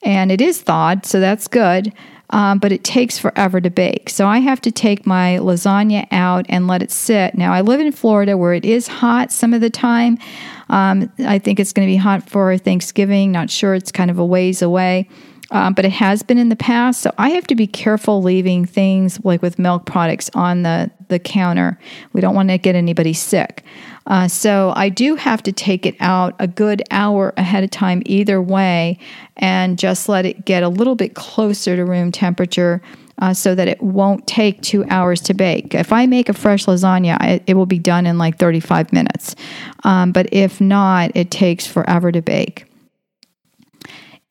And 0.04 0.32
it 0.32 0.42
is 0.42 0.62
thawed, 0.62 1.06
so 1.06 1.20
that's 1.20 1.48
good 1.48 1.94
um, 2.36 2.60
but 2.60 2.74
it 2.74 2.84
takes 2.84 3.18
forever 3.18 3.62
to 3.62 3.70
bake. 3.70 4.10
So 4.10 4.28
I 4.28 4.40
have 4.40 4.60
to 4.62 4.72
take 4.72 5.08
my 5.08 5.40
lasagna 5.42 6.06
out 6.12 6.46
and 6.50 6.68
let 6.68 6.84
it 6.84 6.92
sit. 6.92 7.34
Now, 7.36 7.54
I 7.54 7.62
live 7.62 7.80
in 7.80 7.94
Florida 7.94 8.38
where 8.38 8.54
it 8.54 8.66
is 8.66 8.90
hot 8.90 9.32
some 9.32 9.54
of 9.54 9.62
the 9.62 9.70
time. 9.70 10.18
Um, 10.68 11.10
I 11.20 11.40
think 11.40 11.62
it's 11.62 11.72
going 11.72 11.88
to 11.88 11.92
be 11.92 11.96
hot 11.96 12.30
for 12.30 12.58
Thanksgiving. 12.58 13.32
Not 13.32 13.50
sure, 13.50 13.74
it's 13.74 13.90
kind 13.90 14.12
of 14.12 14.20
a 14.20 14.26
ways 14.26 14.62
away. 14.62 15.08
Um, 15.52 15.74
but 15.74 15.86
it 15.86 15.92
has 15.92 16.24
been 16.24 16.38
in 16.38 16.50
the 16.50 16.56
past. 16.56 17.02
So 17.02 17.12
I 17.18 17.30
have 17.30 17.46
to 17.48 17.56
be 17.56 17.68
careful 17.68 18.22
leaving 18.22 18.66
things 18.66 19.24
like 19.24 19.42
with 19.42 19.60
milk 19.60 19.86
products 19.86 20.30
on 20.34 20.64
the, 20.64 20.90
the 21.08 21.20
counter. 21.20 21.80
We 22.14 22.22
don't 22.22 22.36
want 22.36 22.50
to 22.50 22.58
get 22.58 22.76
anybody 22.76 23.14
sick. 23.14 23.64
Uh, 24.08 24.28
so 24.28 24.74
I 24.76 24.90
do 24.90 25.16
have 25.16 25.42
to 25.44 25.52
take 25.52 25.86
it 25.86 25.96
out 26.00 26.36
a 26.40 26.48
good 26.48 26.84
hour 26.92 27.34
ahead 27.38 27.64
of 27.64 27.72
time 27.72 28.02
either 28.06 28.42
way 28.42 29.00
and 29.38 29.78
just 29.78 30.08
let 30.08 30.26
it 30.26 30.46
get 30.46 30.64
a 30.64 30.70
little 30.70 30.96
bit 30.96 31.16
closer 31.16 31.76
to 31.76 31.86
room 31.86 32.12
temperature. 32.12 32.82
Uh, 33.18 33.34
so 33.34 33.56
that 33.56 33.70
it 33.70 33.82
won't 33.82 34.28
take 34.28 34.62
two 34.62 34.84
hours 34.90 35.22
to 35.22 35.34
bake. 35.34 35.74
If 35.74 35.94
I 35.94 36.06
make 36.06 36.28
a 36.28 36.34
fresh 36.34 36.66
lasagna, 36.66 37.42
it 37.48 37.54
will 37.54 37.66
be 37.66 37.80
done 37.80 38.06
in 38.06 38.18
like 38.18 38.38
35 38.38 38.92
minutes. 38.92 39.38
Um, 39.86 40.12
but 40.12 40.28
if 40.34 40.60
not, 40.60 41.12
it 41.16 41.32
takes 41.32 41.66
forever 41.66 42.12
to 42.12 42.22
bake. 42.22 42.66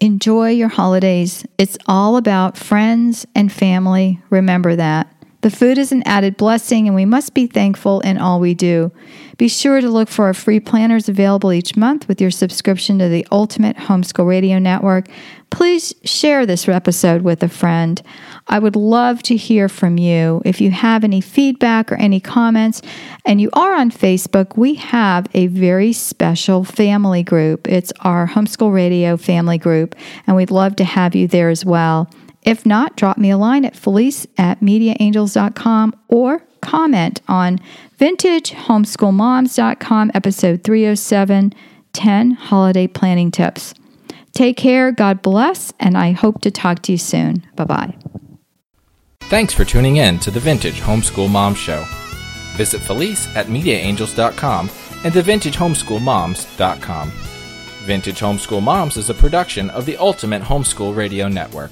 Enjoy 0.00 0.50
your 0.50 0.68
holidays. 0.68 1.46
It's 1.56 1.78
all 1.86 2.16
about 2.16 2.58
friends 2.58 3.26
and 3.34 3.50
family. 3.50 4.20
Remember 4.28 4.76
that. 4.76 5.13
The 5.44 5.50
food 5.50 5.76
is 5.76 5.92
an 5.92 6.02
added 6.06 6.38
blessing, 6.38 6.86
and 6.86 6.94
we 6.94 7.04
must 7.04 7.34
be 7.34 7.46
thankful 7.46 8.00
in 8.00 8.16
all 8.16 8.40
we 8.40 8.54
do. 8.54 8.90
Be 9.36 9.46
sure 9.46 9.82
to 9.82 9.90
look 9.90 10.08
for 10.08 10.24
our 10.24 10.32
free 10.32 10.58
planners 10.58 11.06
available 11.06 11.52
each 11.52 11.76
month 11.76 12.08
with 12.08 12.18
your 12.18 12.30
subscription 12.30 12.98
to 12.98 13.10
the 13.10 13.26
Ultimate 13.30 13.76
Homeschool 13.76 14.26
Radio 14.26 14.58
Network. 14.58 15.06
Please 15.50 15.92
share 16.02 16.46
this 16.46 16.66
episode 16.66 17.20
with 17.20 17.42
a 17.42 17.50
friend. 17.50 18.00
I 18.48 18.58
would 18.58 18.74
love 18.74 19.22
to 19.24 19.36
hear 19.36 19.68
from 19.68 19.98
you. 19.98 20.40
If 20.46 20.62
you 20.62 20.70
have 20.70 21.04
any 21.04 21.20
feedback 21.20 21.92
or 21.92 21.96
any 21.96 22.20
comments, 22.20 22.80
and 23.26 23.38
you 23.38 23.50
are 23.52 23.74
on 23.74 23.90
Facebook, 23.90 24.56
we 24.56 24.76
have 24.76 25.26
a 25.34 25.48
very 25.48 25.92
special 25.92 26.64
family 26.64 27.22
group. 27.22 27.68
It's 27.68 27.92
our 28.00 28.28
Homeschool 28.28 28.72
Radio 28.72 29.18
family 29.18 29.58
group, 29.58 29.94
and 30.26 30.36
we'd 30.36 30.50
love 30.50 30.74
to 30.76 30.84
have 30.84 31.14
you 31.14 31.28
there 31.28 31.50
as 31.50 31.66
well. 31.66 32.08
If 32.44 32.64
not, 32.66 32.96
drop 32.96 33.18
me 33.18 33.30
a 33.30 33.38
line 33.38 33.64
at 33.64 33.74
felice 33.74 34.26
at 34.36 34.60
mediaangels.com 34.60 35.96
or 36.08 36.44
comment 36.60 37.22
on 37.26 37.58
vintagehomeschoolmoms.com, 37.98 40.10
episode 40.14 40.62
307 40.62 41.54
10 41.92 42.30
Holiday 42.32 42.86
Planning 42.86 43.30
Tips. 43.30 43.74
Take 44.32 44.56
care, 44.56 44.90
God 44.90 45.20
bless, 45.22 45.72
and 45.78 45.96
I 45.96 46.10
hope 46.12 46.40
to 46.42 46.50
talk 46.50 46.82
to 46.82 46.92
you 46.92 46.98
soon. 46.98 47.46
Bye 47.54 47.64
bye. 47.64 47.96
Thanks 49.22 49.54
for 49.54 49.64
tuning 49.64 49.96
in 49.96 50.18
to 50.20 50.30
the 50.30 50.40
Vintage 50.40 50.80
Homeschool 50.80 51.30
Mom 51.30 51.54
Show. 51.54 51.84
Visit 52.56 52.80
Felice 52.80 53.34
at 53.36 53.46
MediaAngels.com 53.46 54.70
and 55.04 55.14
TheVintageHomeschoolMoms.com. 55.14 57.12
Vintage 57.84 58.20
Homeschool 58.20 58.62
Moms 58.62 58.96
is 58.96 59.10
a 59.10 59.14
production 59.14 59.70
of 59.70 59.86
the 59.86 59.96
Ultimate 59.96 60.42
Homeschool 60.42 60.96
Radio 60.96 61.28
Network. 61.28 61.70